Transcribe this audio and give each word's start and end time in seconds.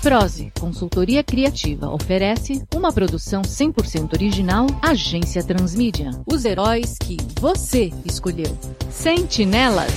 Prose, 0.00 0.52
consultoria 0.60 1.24
criativa, 1.24 1.90
oferece 1.90 2.62
uma 2.74 2.92
produção 2.92 3.42
100% 3.42 4.12
original 4.14 4.66
Agência 4.80 5.42
Transmídia. 5.42 6.10
Os 6.24 6.44
heróis 6.44 6.96
que 6.96 7.16
você 7.40 7.92
escolheu. 8.04 8.56
Sentinelas. 8.90 9.92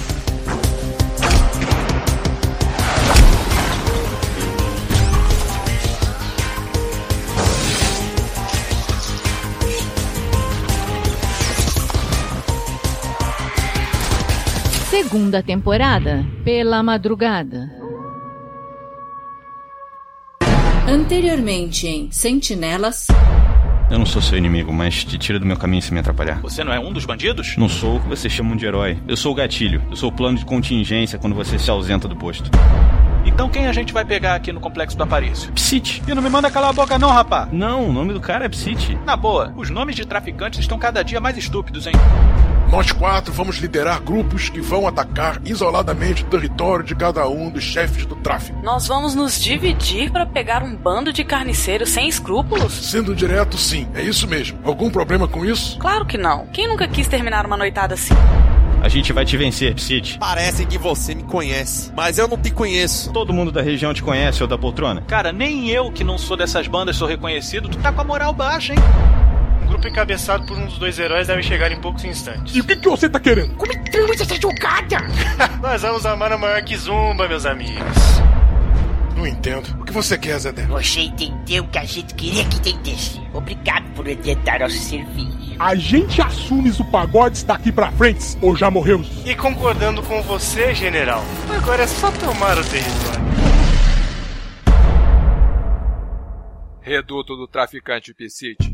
Segunda 14.89 15.43
temporada, 15.43 16.25
pela 16.43 16.81
madrugada. 16.81 17.81
Anteriormente 20.91 21.87
em 21.87 22.11
Sentinelas. 22.11 23.07
Eu 23.89 23.97
não 23.97 24.05
sou 24.05 24.21
seu 24.21 24.37
inimigo, 24.37 24.73
mas 24.73 25.05
te 25.05 25.17
tira 25.17 25.39
do 25.39 25.45
meu 25.45 25.55
caminho 25.55 25.81
se 25.81 25.93
me 25.93 26.01
atrapalhar. 26.01 26.41
Você 26.41 26.65
não 26.65 26.73
é 26.73 26.79
um 26.81 26.91
dos 26.91 27.05
bandidos? 27.05 27.55
Não 27.55 27.69
sou 27.69 27.95
o 27.95 28.01
que 28.01 28.09
vocês 28.09 28.33
chamam 28.33 28.57
de 28.57 28.65
herói. 28.65 28.97
Eu 29.07 29.15
sou 29.15 29.31
o 29.31 29.35
gatilho. 29.35 29.81
Eu 29.89 29.95
sou 29.95 30.09
o 30.09 30.11
plano 30.11 30.37
de 30.37 30.43
contingência 30.43 31.17
quando 31.17 31.33
você 31.33 31.57
se 31.57 31.71
ausenta 31.71 32.09
do 32.09 32.15
posto. 32.17 32.51
Então 33.25 33.47
quem 33.47 33.67
a 33.67 33.71
gente 33.71 33.93
vai 33.93 34.03
pegar 34.03 34.35
aqui 34.35 34.51
no 34.51 34.59
complexo 34.59 34.97
do 34.97 35.03
Aparício? 35.03 35.49
Psite. 35.53 36.03
E 36.05 36.13
não 36.13 36.21
me 36.21 36.29
manda 36.29 36.51
calar 36.51 36.71
a 36.71 36.73
boca 36.73 36.99
não, 36.99 37.09
rapá. 37.09 37.47
Não, 37.53 37.87
o 37.87 37.93
nome 37.93 38.11
do 38.11 38.19
cara 38.19 38.43
é 38.43 38.49
Psite. 38.49 38.99
Na 39.05 39.15
boa, 39.15 39.53
os 39.55 39.69
nomes 39.69 39.95
de 39.95 40.05
traficantes 40.05 40.59
estão 40.59 40.77
cada 40.77 41.03
dia 41.03 41.21
mais 41.21 41.37
estúpidos, 41.37 41.87
hein? 41.87 41.93
Nós 42.71 42.89
quatro 42.89 43.33
vamos 43.33 43.57
liderar 43.57 43.99
grupos 43.99 44.47
que 44.47 44.61
vão 44.61 44.87
atacar 44.87 45.41
isoladamente 45.43 46.23
o 46.23 46.27
território 46.27 46.85
de 46.85 46.95
cada 46.95 47.27
um 47.27 47.49
dos 47.49 47.65
chefes 47.65 48.05
do 48.05 48.15
tráfico. 48.15 48.57
Nós 48.63 48.87
vamos 48.87 49.13
nos 49.13 49.37
dividir 49.37 50.09
para 50.09 50.25
pegar 50.25 50.63
um 50.63 50.73
bando 50.73 51.11
de 51.11 51.25
carniceiros 51.25 51.89
sem 51.89 52.07
escrúpulos? 52.07 52.71
Sendo 52.71 53.13
direto, 53.13 53.57
sim. 53.57 53.89
É 53.93 54.01
isso 54.01 54.25
mesmo. 54.25 54.57
Algum 54.63 54.89
problema 54.89 55.27
com 55.27 55.45
isso? 55.45 55.77
Claro 55.79 56.05
que 56.05 56.17
não. 56.17 56.47
Quem 56.47 56.65
nunca 56.65 56.87
quis 56.87 57.09
terminar 57.09 57.45
uma 57.45 57.57
noitada 57.57 57.95
assim? 57.95 58.13
A 58.81 58.87
gente 58.87 59.11
vai 59.11 59.25
te 59.25 59.35
vencer, 59.35 59.75
Psite. 59.75 60.17
Parece 60.17 60.65
que 60.65 60.77
você 60.77 61.13
me 61.13 61.23
conhece, 61.23 61.91
mas 61.93 62.17
eu 62.17 62.27
não 62.27 62.37
te 62.37 62.51
conheço. 62.51 63.11
Todo 63.11 63.33
mundo 63.33 63.51
da 63.51 63.61
região 63.61 63.93
te 63.93 64.01
conhece, 64.01 64.41
ou 64.41 64.47
da 64.47 64.57
poltrona? 64.57 65.01
Cara, 65.01 65.33
nem 65.33 65.69
eu 65.69 65.91
que 65.91 66.05
não 66.05 66.17
sou 66.17 66.37
dessas 66.37 66.67
bandas 66.67 66.95
sou 66.95 67.07
reconhecido. 67.07 67.67
Tu 67.67 67.77
tá 67.79 67.91
com 67.91 67.99
a 67.99 68.05
moral 68.05 68.31
baixa, 68.31 68.73
hein? 68.73 68.79
O 69.71 69.75
grupo 69.75 69.87
encabeçado 69.87 70.45
por 70.45 70.57
um 70.57 70.65
dos 70.65 70.77
dois 70.77 70.99
heróis 70.99 71.27
deve 71.27 71.41
chegar 71.41 71.71
em 71.71 71.79
poucos 71.79 72.03
instantes. 72.03 72.53
E 72.53 72.59
o 72.59 72.63
que, 72.65 72.75
que 72.75 72.89
você 72.89 73.09
tá 73.09 73.21
querendo? 73.21 73.55
Cometemos 73.55 74.19
essa 74.19 74.35
jogada! 74.35 74.97
Nós 75.63 75.81
vamos 75.81 76.05
amar 76.05 76.33
a 76.33 76.37
maior 76.37 76.61
que 76.61 76.75
zumba, 76.75 77.25
meus 77.25 77.45
amigos. 77.45 77.79
Não 79.15 79.25
entendo. 79.25 79.65
O 79.79 79.85
que 79.85 79.93
você 79.93 80.17
quer, 80.17 80.37
Zedé? 80.39 80.63
Você 80.63 80.99
entendeu 80.99 81.63
o 81.63 81.67
que 81.69 81.77
a 81.77 81.85
gente 81.85 82.13
queria 82.15 82.43
que 82.43 82.57
entendesse. 82.57 83.21
Obrigado 83.33 83.89
por 83.93 84.09
adiantar 84.09 84.59
nosso 84.59 84.75
serviço. 84.75 85.55
A 85.57 85.73
gente 85.73 86.21
assume 86.21 86.69
o 86.71 86.85
pagode 86.91 87.45
daqui 87.45 87.71
pra 87.71 87.93
frente, 87.93 88.37
ou 88.41 88.57
já 88.57 88.69
morremos? 88.69 89.07
E 89.25 89.33
concordando 89.35 90.03
com 90.03 90.21
você, 90.21 90.75
general, 90.75 91.23
agora 91.49 91.83
é 91.83 91.87
só 91.87 92.11
tomar 92.11 92.57
o 92.57 92.63
território. 92.65 93.21
Reduto 96.81 97.37
do 97.37 97.47
traficante 97.47 98.13
Piscite. 98.13 98.70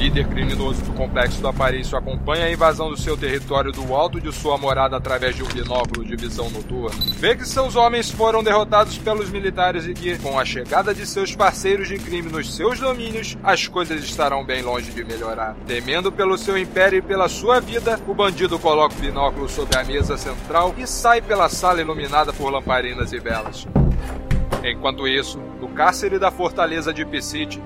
Líder 0.00 0.26
criminoso 0.28 0.80
do 0.80 0.94
complexo 0.94 1.42
do 1.42 1.48
Aparício 1.48 1.94
acompanha 1.94 2.46
a 2.46 2.50
invasão 2.50 2.88
do 2.88 2.96
seu 2.96 3.18
território 3.18 3.70
do 3.70 3.94
alto 3.94 4.18
de 4.18 4.32
sua 4.32 4.56
morada 4.56 4.96
através 4.96 5.36
de 5.36 5.42
um 5.42 5.46
binóculo 5.46 6.02
de 6.02 6.16
visão 6.16 6.48
noturna. 6.48 6.98
Vê 7.18 7.36
que 7.36 7.46
seus 7.46 7.76
homens 7.76 8.10
foram 8.10 8.42
derrotados 8.42 8.96
pelos 8.96 9.28
militares 9.28 9.86
e 9.86 9.92
que, 9.92 10.18
com 10.18 10.38
a 10.38 10.44
chegada 10.44 10.94
de 10.94 11.06
seus 11.06 11.36
parceiros 11.36 11.86
de 11.86 11.98
crime 11.98 12.30
nos 12.30 12.56
seus 12.56 12.80
domínios, 12.80 13.36
as 13.44 13.68
coisas 13.68 14.02
estarão 14.02 14.42
bem 14.42 14.62
longe 14.62 14.90
de 14.90 15.04
melhorar. 15.04 15.54
Temendo 15.66 16.10
pelo 16.10 16.38
seu 16.38 16.56
império 16.56 17.00
e 17.00 17.02
pela 17.02 17.28
sua 17.28 17.60
vida, 17.60 18.00
o 18.08 18.14
bandido 18.14 18.58
coloca 18.58 18.94
o 18.94 19.00
binóculo 19.00 19.50
sobre 19.50 19.78
a 19.78 19.84
mesa 19.84 20.16
central 20.16 20.74
e 20.78 20.86
sai 20.86 21.20
pela 21.20 21.50
sala 21.50 21.82
iluminada 21.82 22.32
por 22.32 22.50
lamparinas 22.50 23.12
e 23.12 23.18
velas. 23.18 23.68
Enquanto 24.64 25.06
isso, 25.06 25.38
no 25.60 25.68
cárcere 25.68 26.18
da 26.18 26.30
fortaleza 26.30 26.90
de 26.90 27.04
Piscite, 27.04 27.60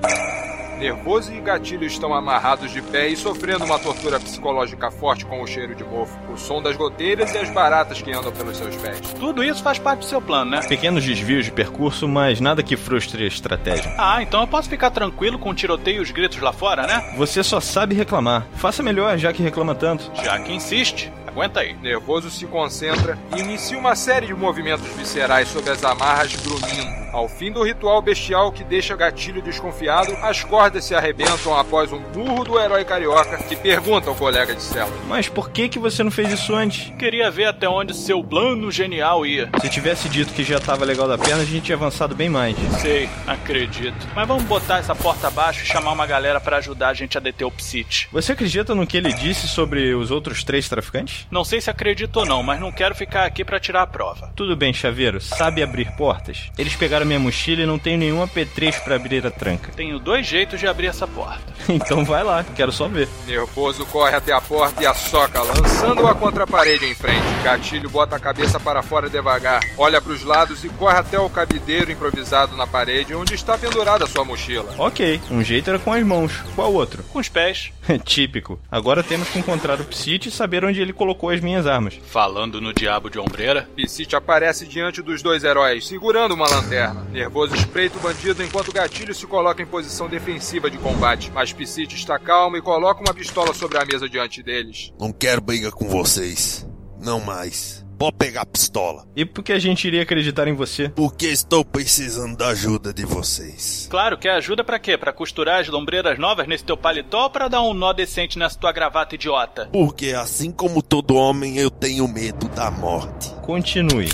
Nervoso 0.85 1.33
e 1.33 1.41
Gatilho 1.41 1.87
estão 1.87 2.13
amarrados 2.13 2.71
de 2.71 2.83
pé 2.83 3.09
e 3.09 3.17
sofrendo 3.17 3.65
uma 3.65 3.79
tortura 3.79 4.21
psicológica 4.21 4.91
forte 4.91 5.25
com 5.25 5.41
o 5.41 5.47
cheiro 5.47 5.75
de 5.75 5.83
mofo, 5.83 6.15
o 6.31 6.37
som 6.37 6.61
das 6.61 6.77
goteiras 6.77 7.35
e 7.35 7.39
as 7.39 7.49
baratas 7.49 8.03
que 8.03 8.13
andam 8.13 8.31
pelos 8.31 8.59
seus 8.59 8.77
pés. 8.77 9.01
Tudo 9.19 9.43
isso 9.43 9.63
faz 9.63 9.79
parte 9.79 10.01
do 10.01 10.05
seu 10.05 10.21
plano, 10.21 10.51
né? 10.51 10.61
Pequenos 10.69 11.03
desvios 11.03 11.47
de 11.47 11.53
percurso, 11.53 12.07
mas 12.07 12.39
nada 12.39 12.63
que 12.63 12.77
frustre 12.77 13.25
a 13.25 13.27
estratégia. 13.27 13.95
Ah, 13.97 14.23
então 14.23 14.43
eu 14.43 14.47
posso 14.47 14.69
ficar 14.69 14.91
tranquilo 14.91 15.39
com 15.39 15.49
o 15.49 15.55
tiroteio 15.55 16.01
e 16.01 16.01
os 16.01 16.11
gritos 16.11 16.39
lá 16.43 16.53
fora, 16.53 16.87
né? 16.87 17.15
Você 17.17 17.43
só 17.43 17.61
sabe 17.61 17.95
reclamar. 17.95 18.47
Faça 18.57 18.83
melhor, 18.83 19.17
já 19.17 19.33
que 19.33 19.43
reclama 19.43 19.75
tanto. 19.75 20.13
Já 20.23 20.39
que 20.39 20.53
insiste. 20.53 21.11
Aguenta 21.35 21.61
aí. 21.61 21.75
Nervoso 21.83 22.31
se 22.31 22.47
concentra 22.47 23.19
e 23.37 23.41
inicia 23.41 23.77
uma 23.77 23.97
série 23.97 24.29
de 24.29 24.35
movimentos 24.35 24.87
viscerais 24.97 25.49
sob 25.49 25.69
as 25.69 25.83
amarras, 25.83 26.37
grunhindo. 26.37 27.05
Ao 27.13 27.29
fim 27.29 27.53
do 27.53 27.63
ritual 27.63 28.03
bestial 28.03 28.51
que 28.51 28.65
deixa 28.65 28.97
Gatilho 28.97 29.41
desconfiado, 29.41 30.13
as 30.21 30.43
cordas 30.43 30.85
se 30.85 30.97
arrebentam 30.97 31.57
após 31.57 31.93
um 31.93 32.01
burro 32.01 32.43
do 32.43 32.59
herói 32.59 32.85
carioca 32.85 33.37
que 33.39 33.55
pergunta 33.55 34.11
ao 34.11 34.17
colega 34.17 34.53
de 34.55 34.63
cela. 34.63 34.91
Mas 35.07 35.29
por 35.29 35.51
que 35.51 35.69
que 35.69 35.79
você 35.79 36.03
não 36.03 36.11
fez 36.11 36.33
isso 36.33 36.53
antes? 36.53 36.93
Queria 36.99 37.31
ver 37.31 37.47
até 37.47 37.69
onde 37.69 37.95
seu 37.95 38.23
plano 38.23 38.71
genial 38.71 39.25
ia. 39.25 39.49
Se 39.61 39.69
tivesse 39.69 40.09
dito 40.09 40.33
que 40.33 40.43
já 40.43 40.59
tava 40.59 40.85
legal 40.85 41.07
da 41.07 41.17
perna, 41.17 41.43
a 41.43 41.47
gente 41.47 41.67
tinha 41.67 41.77
avançado 41.77 42.17
bem 42.17 42.29
mais. 42.29 42.57
Sei, 42.81 43.09
acredito. 43.27 44.09
Mas 44.15 44.27
vamos 44.27 44.43
botar 44.45 44.79
essa 44.79 44.95
porta 44.95 45.29
abaixo 45.29 45.63
e 45.63 45.67
chamar 45.67 45.93
uma 45.93 46.07
galera 46.07 46.41
para 46.41 46.57
ajudar 46.57 46.89
a 46.89 46.95
gente 46.95 47.17
a 47.17 47.21
deter 47.21 47.47
o 47.47 47.51
Psite. 47.51 48.09
Você 48.13 48.33
acredita 48.33 48.75
no 48.75 48.87
que 48.89 48.97
ele 48.97 49.13
disse 49.13 49.47
sobre 49.47 49.95
os 49.95 50.11
outros 50.11 50.43
três 50.43 50.69
traficantes? 50.69 51.24
Não 51.31 51.45
sei 51.45 51.61
se 51.61 51.71
acredito 51.71 52.17
ou 52.19 52.27
não, 52.27 52.43
mas 52.43 52.61
não 52.61 52.71
quero 52.71 52.95
ficar 52.95 53.25
aqui 53.25 53.45
para 53.45 53.61
tirar 53.61 53.83
a 53.83 53.87
prova. 53.87 54.31
Tudo 54.37 54.57
bem, 54.57 54.73
Chaveiro. 54.73 55.21
Sabe 55.21 55.63
abrir 55.63 55.91
portas? 55.93 56.51
Eles 56.57 56.77
pegaram 56.77 57.07
minha 57.07 57.19
mochila 57.19 57.63
e 57.63 57.67
não 57.67 57.79
tem 57.79 57.97
nenhum 57.97 58.23
apetrecho 58.23 58.83
para 58.85 58.97
abrir 58.97 59.27
a 59.27 59.31
tranca. 59.31 59.73
Tenho 59.77 59.99
dois 59.99 60.27
jeitos 60.27 60.61
de 60.61 60.67
abrir 60.67 60.89
essa 60.89 61.07
porta. 61.07 61.43
então 61.69 62.05
vai 62.05 62.23
lá, 62.23 62.45
quero 62.55 62.73
só 62.73 62.87
ver. 62.89 63.09
Nervoso 63.27 63.85
corre 63.87 64.15
até 64.15 64.33
a 64.33 64.41
porta 64.41 64.83
e 64.83 64.87
a 64.87 64.95
soca, 64.95 65.43
lançando-a 65.43 66.15
contra 66.15 66.45
a 66.45 66.47
parede 66.47 66.85
em 66.87 66.95
frente. 66.95 67.25
Gatilho 67.43 67.91
bota 67.91 68.17
a 68.17 68.21
cabeça 68.21 68.61
para 68.61 68.83
fora 68.83 69.09
devagar, 69.09 69.61
olha 69.77 70.01
para 70.01 70.13
os 70.13 70.23
lados 70.23 70.65
e 70.65 70.69
corre 70.69 70.99
até 70.99 71.19
o 71.19 71.29
cabideiro 71.31 71.91
improvisado 71.91 72.57
na 72.57 72.67
parede 72.67 73.15
onde 73.15 73.35
está 73.35 73.57
pendurada 73.59 74.07
sua 74.07 74.25
mochila. 74.25 74.75
Ok, 74.79 75.21
um 75.31 75.43
jeito 75.43 75.71
era 75.71 75.79
com 75.79 75.93
as 75.93 76.03
mãos. 76.03 76.33
Qual 76.55 76.73
outro? 76.73 77.03
Com 77.05 77.19
os 77.19 77.29
pés. 77.29 77.73
Típico. 78.05 78.59
Agora 78.71 79.03
temos 79.03 79.29
que 79.29 79.39
encontrar 79.39 79.81
o 79.81 79.85
Psite 79.85 80.29
e 80.29 80.33
saber 80.33 80.65
onde 80.65 80.81
ele 80.81 80.93
colocou 80.93 81.14
as 81.31 81.41
minhas 81.41 81.67
armas. 81.67 81.99
Falando 82.05 82.61
no 82.61 82.73
diabo 82.73 83.09
de 83.09 83.19
ombreira, 83.19 83.69
Psite 83.77 84.17
aparece 84.17 84.67
diante 84.67 85.03
dos 85.03 85.23
dois 85.23 85.45
heróis, 85.45 85.87
segurando 85.87 86.33
uma 86.33 86.49
lanterna. 86.49 87.05
Nervoso 87.11 87.55
espreita 87.55 87.99
o 87.99 88.01
bandido 88.01 88.43
enquanto 88.43 88.69
o 88.69 88.73
gatilho 88.73 89.15
se 89.15 89.27
coloca 89.27 89.63
em 89.63 89.67
posição 89.67 90.09
defensiva 90.09 90.71
de 90.71 90.79
combate. 90.79 91.31
Mas 91.33 91.53
Psite 91.53 91.97
está 91.97 92.19
calmo 92.19 92.57
e 92.57 92.63
coloca 92.63 93.01
uma 93.01 93.15
pistola 93.15 93.55
sobre 93.55 93.79
a 93.79 93.85
mesa 93.85 94.09
diante 94.09 94.43
deles. 94.43 94.93
Não 94.99 95.13
quero 95.13 95.41
briga 95.41 95.71
com 95.71 95.89
vocês. 95.89 96.67
Não 97.01 97.21
mais. 97.21 97.84
Pode 97.99 98.17
pegar 98.17 98.43
a 98.43 98.47
pistola. 98.47 99.07
E 99.15 99.25
por 99.25 99.43
que 99.43 99.53
a 99.53 99.59
gente 99.59 99.87
iria 99.87 100.03
acreditar 100.03 100.49
em 100.49 100.55
você? 100.55 100.89
Porque 100.89 101.27
estou 101.27 101.65
precisando 101.65 102.37
da 102.37 102.49
ajuda 102.49 102.93
de 102.93 103.05
vocês. 103.05 103.87
Claro, 103.91 104.19
quer 104.19 104.33
ajuda 104.33 104.65
para 104.65 104.79
quê? 104.79 104.99
Para 104.99 105.13
costurar 105.13 105.61
as 105.61 105.69
lombreiras 105.69 106.19
novas 106.19 106.47
nesse 106.47 106.65
teu 106.65 106.77
paletó 106.77 107.25
ou 107.25 107.31
pra 107.31 107.49
dar 107.49 107.63
um 107.63 107.73
nó 107.73 107.93
decente 107.93 108.39
nessa 108.39 108.59
tua 108.59 108.73
gravata 108.73 109.15
idiota? 109.15 109.69
Porque 109.73 110.09
assim 110.09 110.51
como 110.51 110.83
todo 110.83 111.15
homem, 111.15 111.59
eu 111.59 111.71
tenho 111.71 112.07
medo 112.09 112.49
da 112.49 112.71
morte. 112.71 113.31
Continue. 113.43 114.09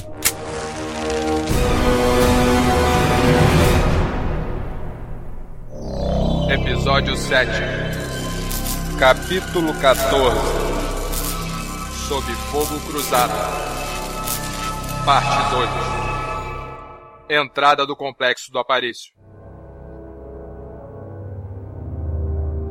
Episódio 6.50 7.16
7 7.16 7.50
Capítulo 8.98 9.72
14 9.74 10.79
Sob 12.10 12.26
Fogo 12.50 12.80
Cruzado. 12.88 13.32
Parte 15.06 15.28
2 17.28 17.38
Entrada 17.40 17.86
do 17.86 17.94
Complexo 17.94 18.50
do 18.50 18.58
Aparício 18.58 19.14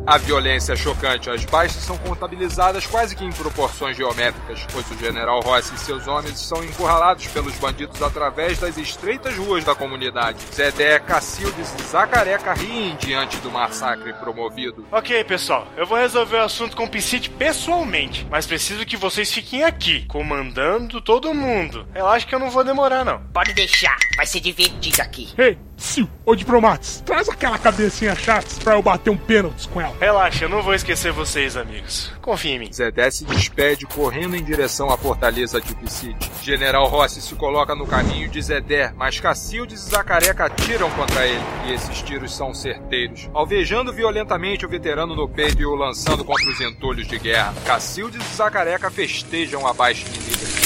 A 0.09 0.17
violência 0.17 0.73
é 0.73 0.75
chocante. 0.75 1.29
As 1.29 1.45
baixas 1.45 1.83
são 1.83 1.95
contabilizadas 1.99 2.87
quase 2.87 3.15
que 3.15 3.23
em 3.23 3.31
proporções 3.31 3.95
geométricas, 3.95 4.65
pois 4.73 4.89
o 4.89 4.97
general 4.97 5.39
Rossi 5.39 5.75
e 5.75 5.77
seus 5.77 6.07
homens 6.07 6.39
são 6.39 6.63
encurralados 6.63 7.27
pelos 7.27 7.53
bandidos 7.59 8.01
através 8.01 8.57
das 8.57 8.75
estreitas 8.75 9.37
ruas 9.37 9.63
da 9.63 9.75
comunidade. 9.75 10.39
Zedé, 10.51 10.97
Cacildes 10.97 11.75
e 11.79 11.83
Zacareca 11.83 12.55
riem 12.55 12.95
diante 12.95 13.37
do 13.37 13.51
massacre 13.51 14.11
promovido. 14.13 14.83
Ok, 14.91 15.23
pessoal, 15.25 15.67
eu 15.77 15.85
vou 15.85 15.99
resolver 15.99 16.37
o 16.37 16.43
assunto 16.43 16.75
com 16.75 16.85
o 16.85 16.89
Psite 16.89 17.29
pessoalmente, 17.29 18.25
mas 18.31 18.47
preciso 18.47 18.87
que 18.87 18.97
vocês 18.97 19.31
fiquem 19.31 19.63
aqui, 19.63 20.07
comandando 20.07 20.99
todo 21.01 21.35
mundo. 21.35 21.87
Eu 21.93 22.07
acho 22.07 22.25
que 22.25 22.33
eu 22.33 22.39
não 22.39 22.49
vou 22.49 22.63
demorar, 22.63 23.05
não. 23.05 23.21
Pode 23.31 23.53
deixar, 23.53 23.95
vai 24.17 24.25
ser 24.25 24.39
divertido 24.39 25.03
aqui. 25.03 25.31
Ei, 25.37 25.55
Sil, 25.79 26.11
ô 26.25 26.35
diplomatas, 26.35 27.01
traz 27.05 27.29
aquela 27.29 27.57
cabecinha 27.57 28.13
chata 28.13 28.47
pra 28.63 28.75
eu 28.75 28.81
bater 28.81 29.09
um 29.09 29.17
pênalti 29.17 29.67
com 29.69 29.79
ela. 29.79 29.95
Relaxa, 29.99 30.45
eu 30.45 30.49
não 30.49 30.61
vou 30.61 30.73
esquecer 30.73 31.11
vocês, 31.13 31.55
amigos. 31.55 32.11
Confia 32.21 32.55
em 32.55 32.59
mim. 32.59 32.71
Zedé 32.71 33.09
se 33.09 33.23
despede 33.23 33.85
correndo 33.85 34.35
em 34.35 34.43
direção 34.43 34.89
à 34.89 34.97
fortaleza 34.97 35.61
de 35.61 35.73
Psite. 35.75 36.29
General 36.43 36.85
Rossi 36.85 37.21
se 37.21 37.33
coloca 37.35 37.73
no 37.75 37.87
caminho 37.87 38.27
de 38.29 38.41
Zedé, 38.41 38.93
mas 38.95 39.19
Cacildes 39.19 39.81
e 39.81 39.89
Zacareca 39.89 40.45
atiram 40.45 40.91
contra 40.91 41.25
ele, 41.25 41.43
e 41.65 41.73
esses 41.73 42.01
tiros 42.01 42.35
são 42.35 42.53
certeiros, 42.53 43.29
alvejando 43.33 43.93
violentamente 43.93 44.65
o 44.65 44.69
veterano 44.69 45.15
no 45.15 45.29
peito 45.29 45.61
e 45.61 45.65
o 45.65 45.75
lançando 45.75 46.25
contra 46.25 46.49
os 46.49 46.59
entulhos 46.59 47.07
de 47.07 47.17
guerra. 47.17 47.53
Cacildes 47.65 48.21
e 48.21 48.35
Zacareca 48.35 48.91
festejam 48.91 49.65
a 49.65 49.73
baixa 49.73 50.05
inimiga. 50.07 50.58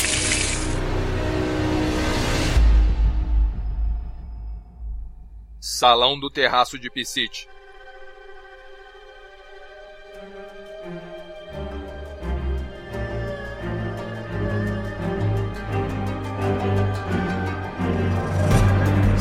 Salão 5.74 6.20
do 6.20 6.30
Terraço 6.30 6.78
de 6.78 6.88
Piscite. 6.88 7.50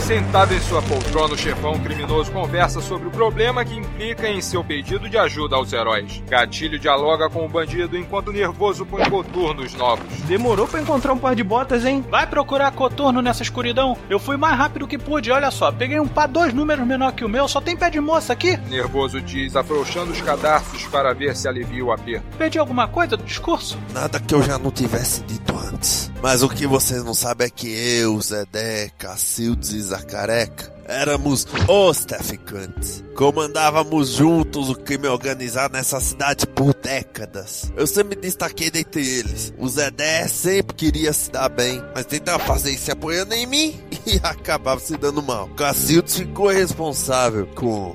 Sentado 0.02 0.52
em 0.52 0.60
sua 0.60 0.82
poltrona, 0.82 1.34
o 1.34 1.38
chefão 1.38 1.78
criminoso 1.78 2.32
conversa 2.32 2.81
sobre 2.81 3.06
o 3.06 3.10
problema 3.12 3.64
que 3.64 3.76
implica 3.76 4.28
em 4.28 4.40
seu 4.40 4.64
pedido 4.64 5.08
de 5.08 5.16
ajuda 5.16 5.54
aos 5.54 5.72
heróis. 5.72 6.20
Gatilho 6.28 6.76
dialoga 6.76 7.31
com 7.31 7.46
o 7.46 7.49
bandido 7.49 7.96
enquanto 7.96 8.28
o 8.28 8.32
nervoso 8.32 8.84
põe 8.84 9.08
coturnos 9.08 9.75
novos. 9.75 10.04
Demorou 10.22 10.66
pra 10.66 10.81
encontrar 10.81 11.12
um 11.12 11.19
par 11.19 11.37
de 11.37 11.44
botas, 11.44 11.84
hein? 11.84 12.04
Vai 12.10 12.26
procurar 12.26 12.72
coturno 12.72 13.22
nessa 13.22 13.44
escuridão? 13.44 13.96
Eu 14.10 14.19
fui 14.19 14.37
mais 14.37 14.58
rápido 14.58 14.88
que 14.88 14.99
pude, 14.99 15.31
olha 15.31 15.52
só. 15.52 15.70
Peguei 15.70 16.00
um 16.00 16.08
par 16.08 16.26
dois 16.26 16.52
números 16.52 16.84
menor 16.84 17.12
que 17.12 17.25
o 17.25 17.28
meu, 17.28 17.46
só 17.46 17.60
tem 17.60 17.76
pé 17.76 17.88
de 17.88 18.00
moça 18.00 18.32
aqui. 18.32 18.56
Nervoso 18.69 19.20
diz, 19.20 19.54
afrouxando 19.54 20.10
os 20.10 20.20
cadarços 20.20 20.84
para 20.88 21.14
ver 21.14 21.37
se 21.37 21.46
alivia 21.46 21.84
o 21.84 21.93
aperto. 21.93 22.26
Perdi 22.37 22.58
alguma 22.58 22.88
coisa 22.88 23.16
do 23.16 23.22
discurso? 23.22 23.78
Nada 23.94 24.19
que 24.19 24.34
eu 24.34 24.43
já 24.43 24.58
não 24.58 24.72
tivesse 24.72 25.22
dito 25.22 25.56
antes. 25.56 26.10
Mas 26.20 26.43
o 26.43 26.49
que 26.49 26.66
vocês 26.66 27.04
não 27.04 27.14
sabem 27.14 27.46
é 27.46 27.50
que 27.50 27.69
eu, 27.69 28.20
Zedé, 28.20 28.90
Cacildes 28.96 29.72
e 29.72 29.92
Zacareca 29.93 30.73
éramos 30.87 31.47
os 31.69 32.05
traficantes. 32.05 33.05
Comandávamos 33.15 34.11
juntos 34.11 34.69
o 34.69 34.75
crime 34.75 35.06
organizado 35.06 35.75
nessa 35.75 36.00
cidade 36.00 36.47
por 36.47 36.75
décadas. 36.75 37.71
Eu 37.77 37.87
sempre 37.87 38.17
me 38.17 38.23
destaquei 38.23 38.71
dentre 38.71 39.06
eles. 39.06 39.53
O 39.59 39.69
Zedé 39.69 40.27
sempre 40.29 40.75
queria 40.75 41.12
se 41.12 41.31
dar 41.31 41.49
bem, 41.49 41.83
mas 41.94 42.06
tentava 42.06 42.43
fazer 42.44 42.73
isso 42.73 42.91
apoiando 42.91 43.35
em 43.35 43.47
mim 43.47 43.81
e 44.06 44.19
acabava 44.23 44.81
se 44.81 44.97
dando 44.97 45.23
mal. 45.23 45.49
Cacildes 45.50 46.17
ficou 46.17 46.49
responsável 46.49 47.47
com 47.55 47.95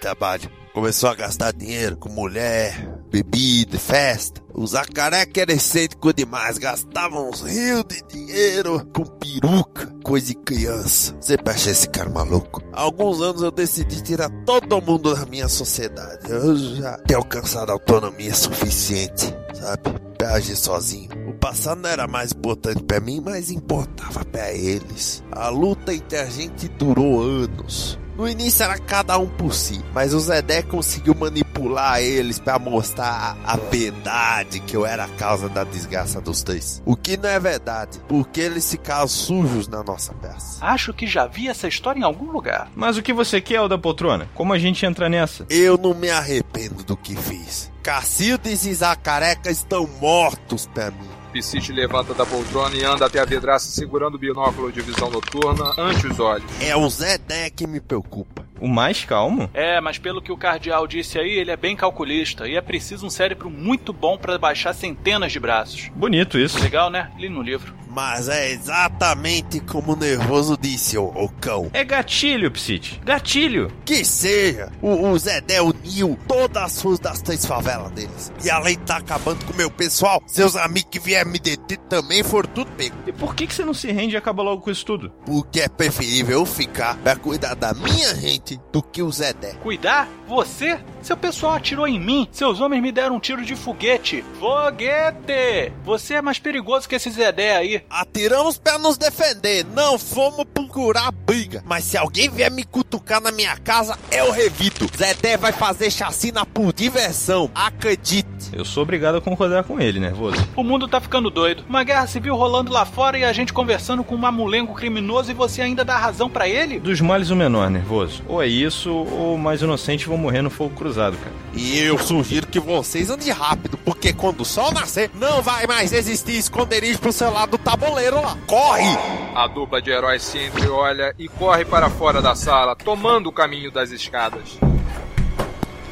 trabalho. 0.00 0.50
Começou 0.72 1.08
a 1.08 1.14
gastar 1.14 1.52
dinheiro 1.52 1.96
com 1.96 2.08
mulher, 2.08 2.95
bebida, 3.06 3.78
festa. 3.78 4.42
O 4.54 4.66
Zacareca 4.66 5.40
era 5.42 5.52
excêntrico 5.52 6.12
demais, 6.12 6.56
gastava 6.56 7.20
uns 7.20 7.42
rios 7.42 7.84
de 7.84 8.02
dinheiro 8.08 8.86
com 8.94 9.04
peruca, 9.04 9.86
coisa 10.02 10.28
de 10.28 10.34
criança. 10.34 11.14
Sempre 11.20 11.52
achei 11.52 11.72
esse 11.72 11.88
cara 11.88 12.08
maluco. 12.08 12.62
Há 12.72 12.82
alguns 12.82 13.20
anos 13.20 13.42
eu 13.42 13.50
decidi 13.50 14.02
tirar 14.02 14.30
todo 14.44 14.80
mundo 14.80 15.14
da 15.14 15.26
minha 15.26 15.48
sociedade. 15.48 16.30
Eu 16.30 16.56
já 16.56 16.96
tenho 17.06 17.20
alcançado 17.20 17.70
autonomia 17.70 18.34
suficiente, 18.34 19.34
sabe? 19.54 19.82
Pra 20.16 20.32
agir 20.34 20.56
sozinho. 20.56 21.10
O 21.28 21.34
passado 21.34 21.82
não 21.82 21.90
era 21.90 22.06
mais 22.06 22.32
importante 22.32 22.82
pra 22.82 22.98
mim, 22.98 23.20
mas 23.22 23.50
importava 23.50 24.24
pra 24.24 24.52
eles. 24.52 25.22
A 25.30 25.48
luta 25.50 25.92
entre 25.92 26.16
a 26.16 26.26
gente 26.26 26.68
durou 26.68 27.20
anos. 27.22 27.98
No 28.16 28.26
início 28.26 28.64
era 28.64 28.78
cada 28.78 29.18
um 29.18 29.26
por 29.26 29.52
si, 29.54 29.84
mas 29.92 30.14
o 30.14 30.20
Zedé 30.20 30.62
conseguiu 30.62 31.14
manipular 31.14 32.00
eles 32.00 32.38
para 32.38 32.58
mostrar 32.58 33.36
a 33.44 33.56
verdade 33.56 34.58
que 34.60 34.74
eu 34.74 34.86
era 34.86 35.04
a 35.04 35.08
causa 35.08 35.50
da 35.50 35.64
desgraça 35.64 36.18
dos 36.18 36.42
dois. 36.42 36.82
O 36.86 36.96
que 36.96 37.18
não 37.18 37.28
é 37.28 37.38
verdade, 37.38 38.00
porque 38.08 38.40
eles 38.40 38.70
ficaram 38.70 39.06
sujos 39.06 39.68
na 39.68 39.82
nossa 39.82 40.14
peça. 40.14 40.64
Acho 40.64 40.94
que 40.94 41.06
já 41.06 41.26
vi 41.26 41.48
essa 41.48 41.68
história 41.68 42.00
em 42.00 42.04
algum 42.04 42.30
lugar. 42.30 42.70
Mas 42.74 42.96
o 42.96 43.02
que 43.02 43.12
você 43.12 43.38
quer, 43.38 43.60
o 43.60 43.68
da 43.68 43.76
poltrona? 43.76 44.26
Como 44.34 44.54
a 44.54 44.58
gente 44.58 44.86
entra 44.86 45.10
nessa? 45.10 45.44
Eu 45.50 45.76
não 45.76 45.92
me 45.92 46.08
arrependo 46.08 46.82
do 46.84 46.96
que 46.96 47.14
fiz. 47.14 47.70
Cacildes 47.82 48.64
e 48.64 48.74
Zacareca 48.74 49.50
estão 49.50 49.86
mortos 50.00 50.66
pra 50.66 50.90
mim. 50.90 51.15
Piscite 51.36 51.70
levanta 51.70 52.14
da 52.14 52.24
poltrona 52.24 52.74
e 52.74 52.82
anda 52.82 53.04
até 53.04 53.20
a 53.20 53.24
vidraça 53.26 53.68
segurando 53.68 54.14
o 54.14 54.18
binóculo 54.18 54.72
de 54.72 54.80
visão 54.80 55.10
noturna 55.10 55.70
ante 55.76 56.06
os 56.06 56.18
olhos. 56.18 56.50
É 56.62 56.74
o 56.74 56.88
Zedé 56.88 57.50
que 57.50 57.66
me 57.66 57.78
preocupa. 57.78 58.46
O 58.58 58.66
mais 58.66 59.04
calmo? 59.04 59.50
É, 59.52 59.78
mas 59.82 59.98
pelo 59.98 60.22
que 60.22 60.32
o 60.32 60.36
cardeal 60.38 60.86
disse 60.86 61.18
aí, 61.18 61.32
ele 61.32 61.50
é 61.50 61.56
bem 61.58 61.76
calculista 61.76 62.48
e 62.48 62.56
é 62.56 62.60
preciso 62.62 63.04
um 63.04 63.10
cérebro 63.10 63.50
muito 63.50 63.92
bom 63.92 64.16
para 64.16 64.38
baixar 64.38 64.72
centenas 64.72 65.30
de 65.30 65.38
braços. 65.38 65.90
Bonito 65.94 66.38
isso. 66.38 66.58
Legal, 66.58 66.88
né? 66.88 67.10
Li 67.18 67.28
no 67.28 67.42
livro. 67.42 67.74
Mas 67.96 68.28
é 68.28 68.50
exatamente 68.50 69.58
como 69.60 69.92
o 69.92 69.96
nervoso 69.96 70.56
disse, 70.60 70.98
ô, 70.98 71.06
ô 71.14 71.28
cão. 71.28 71.70
É 71.72 71.82
gatilho, 71.82 72.50
Psite. 72.50 73.00
Gatilho. 73.04 73.70
Que 73.86 74.04
seja, 74.04 74.70
o, 74.82 75.08
o 75.08 75.18
Zedé 75.18 75.60
uniu 75.86 76.18
todas 76.26 76.62
as 76.62 76.82
ruas 76.82 76.98
das 76.98 77.22
três 77.22 77.44
favelas 77.44 77.90
deles. 77.92 78.32
E 78.44 78.50
além 78.50 78.76
de 78.76 78.82
tá 78.84 78.96
acabando 78.96 79.44
com 79.44 79.52
o 79.52 79.56
meu 79.56 79.70
pessoal, 79.70 80.22
seus 80.26 80.56
amigos 80.56 80.90
que 80.90 80.98
vieram 80.98 81.30
me 81.30 81.38
deter 81.38 81.78
também 81.88 82.22
foram 82.22 82.48
tudo 82.50 82.70
pego. 82.72 82.96
E 83.06 83.12
por 83.12 83.34
que, 83.34 83.46
que 83.46 83.54
você 83.54 83.64
não 83.64 83.74
se 83.74 83.90
rende 83.90 84.14
e 84.14 84.16
acaba 84.16 84.42
logo 84.42 84.62
com 84.62 84.70
isso 84.70 84.84
tudo? 84.84 85.10
Porque 85.24 85.60
é 85.60 85.68
preferível 85.68 86.40
eu 86.40 86.46
ficar 86.46 86.96
pra 86.98 87.16
cuidar 87.16 87.54
da 87.54 87.72
minha 87.74 88.14
gente 88.14 88.60
do 88.72 88.82
que 88.82 89.02
o 89.02 89.10
Zedé. 89.10 89.54
Cuidar? 89.62 90.08
Você? 90.26 90.78
Seu 91.02 91.16
pessoal 91.16 91.54
atirou 91.54 91.86
em 91.86 92.00
mim. 92.00 92.28
Seus 92.32 92.60
homens 92.60 92.82
me 92.82 92.90
deram 92.90 93.16
um 93.16 93.20
tiro 93.20 93.44
de 93.44 93.54
foguete. 93.54 94.24
Foguete! 94.38 95.72
Você 95.84 96.14
é 96.14 96.22
mais 96.22 96.38
perigoso 96.38 96.88
que 96.88 96.96
esse 96.96 97.10
Zedé 97.10 97.56
aí. 97.56 97.84
Atiramos 97.88 98.58
pra 98.58 98.78
nos 98.78 98.96
defender, 98.96 99.64
não 99.72 99.98
fomos 99.98 100.44
procurar 100.52 101.12
briga. 101.12 101.62
Mas 101.64 101.84
se 101.84 101.96
alguém 101.96 102.28
vier 102.28 102.50
me 102.50 102.64
cutucar 102.64 103.20
na 103.20 103.30
minha 103.30 103.56
casa, 103.58 103.98
eu 104.10 104.30
revito. 104.30 104.86
Zedé 104.96 105.36
vai 105.36 105.52
fazer 105.52 105.75
chacina 105.90 106.44
por 106.44 106.72
diversão, 106.72 107.50
acredite. 107.54 108.26
Eu 108.52 108.64
sou 108.64 108.82
obrigado 108.82 109.16
a 109.16 109.20
concordar 109.20 109.64
com 109.64 109.80
ele, 109.80 110.00
nervoso. 110.00 110.36
O 110.56 110.62
mundo 110.62 110.88
tá 110.88 111.00
ficando 111.00 111.30
doido. 111.30 111.64
Uma 111.68 111.84
guerra 111.84 112.06
civil 112.06 112.36
rolando 112.36 112.72
lá 112.72 112.84
fora 112.84 113.18
e 113.18 113.24
a 113.24 113.32
gente 113.32 113.52
conversando 113.52 114.02
com 114.04 114.14
um 114.14 114.18
mamulengo 114.18 114.74
criminoso 114.74 115.30
e 115.30 115.34
você 115.34 115.62
ainda 115.62 115.84
dá 115.84 115.96
razão 115.96 116.28
para 116.28 116.48
ele? 116.48 116.78
Dos 116.80 117.00
males 117.00 117.30
o 117.30 117.36
menor, 117.36 117.70
nervoso. 117.70 118.22
Ou 118.28 118.42
é 118.42 118.46
isso, 118.46 118.90
ou 118.90 119.36
mais 119.36 119.62
inocentes 119.62 120.06
vão 120.06 120.16
morrer 120.16 120.42
no 120.42 120.50
fogo 120.50 120.74
cruzado, 120.74 121.16
cara. 121.16 121.34
E 121.54 121.78
eu 121.78 121.98
sugiro 121.98 122.46
que 122.46 122.60
vocês 122.60 123.10
andem 123.10 123.30
rápido, 123.30 123.78
porque 123.78 124.12
quando 124.12 124.40
o 124.40 124.44
sol 124.44 124.72
nascer, 124.72 125.10
não 125.14 125.42
vai 125.42 125.66
mais 125.66 125.92
existir 125.92 126.36
esconderijo 126.38 126.98
pro 126.98 127.12
seu 127.12 127.30
lado 127.32 127.52
do 127.52 127.58
tabuleiro 127.58 128.20
lá. 128.20 128.36
Corre! 128.46 128.96
A 129.34 129.46
dupla 129.46 129.80
de 129.80 129.90
heróis 129.90 130.22
se 130.22 130.38
entreolha 130.38 131.14
e 131.18 131.28
corre 131.28 131.64
para 131.64 131.90
fora 131.90 132.22
da 132.22 132.34
sala, 132.34 132.76
tomando 132.76 133.28
o 133.28 133.32
caminho 133.32 133.70
das 133.70 133.90
escadas. 133.90 134.58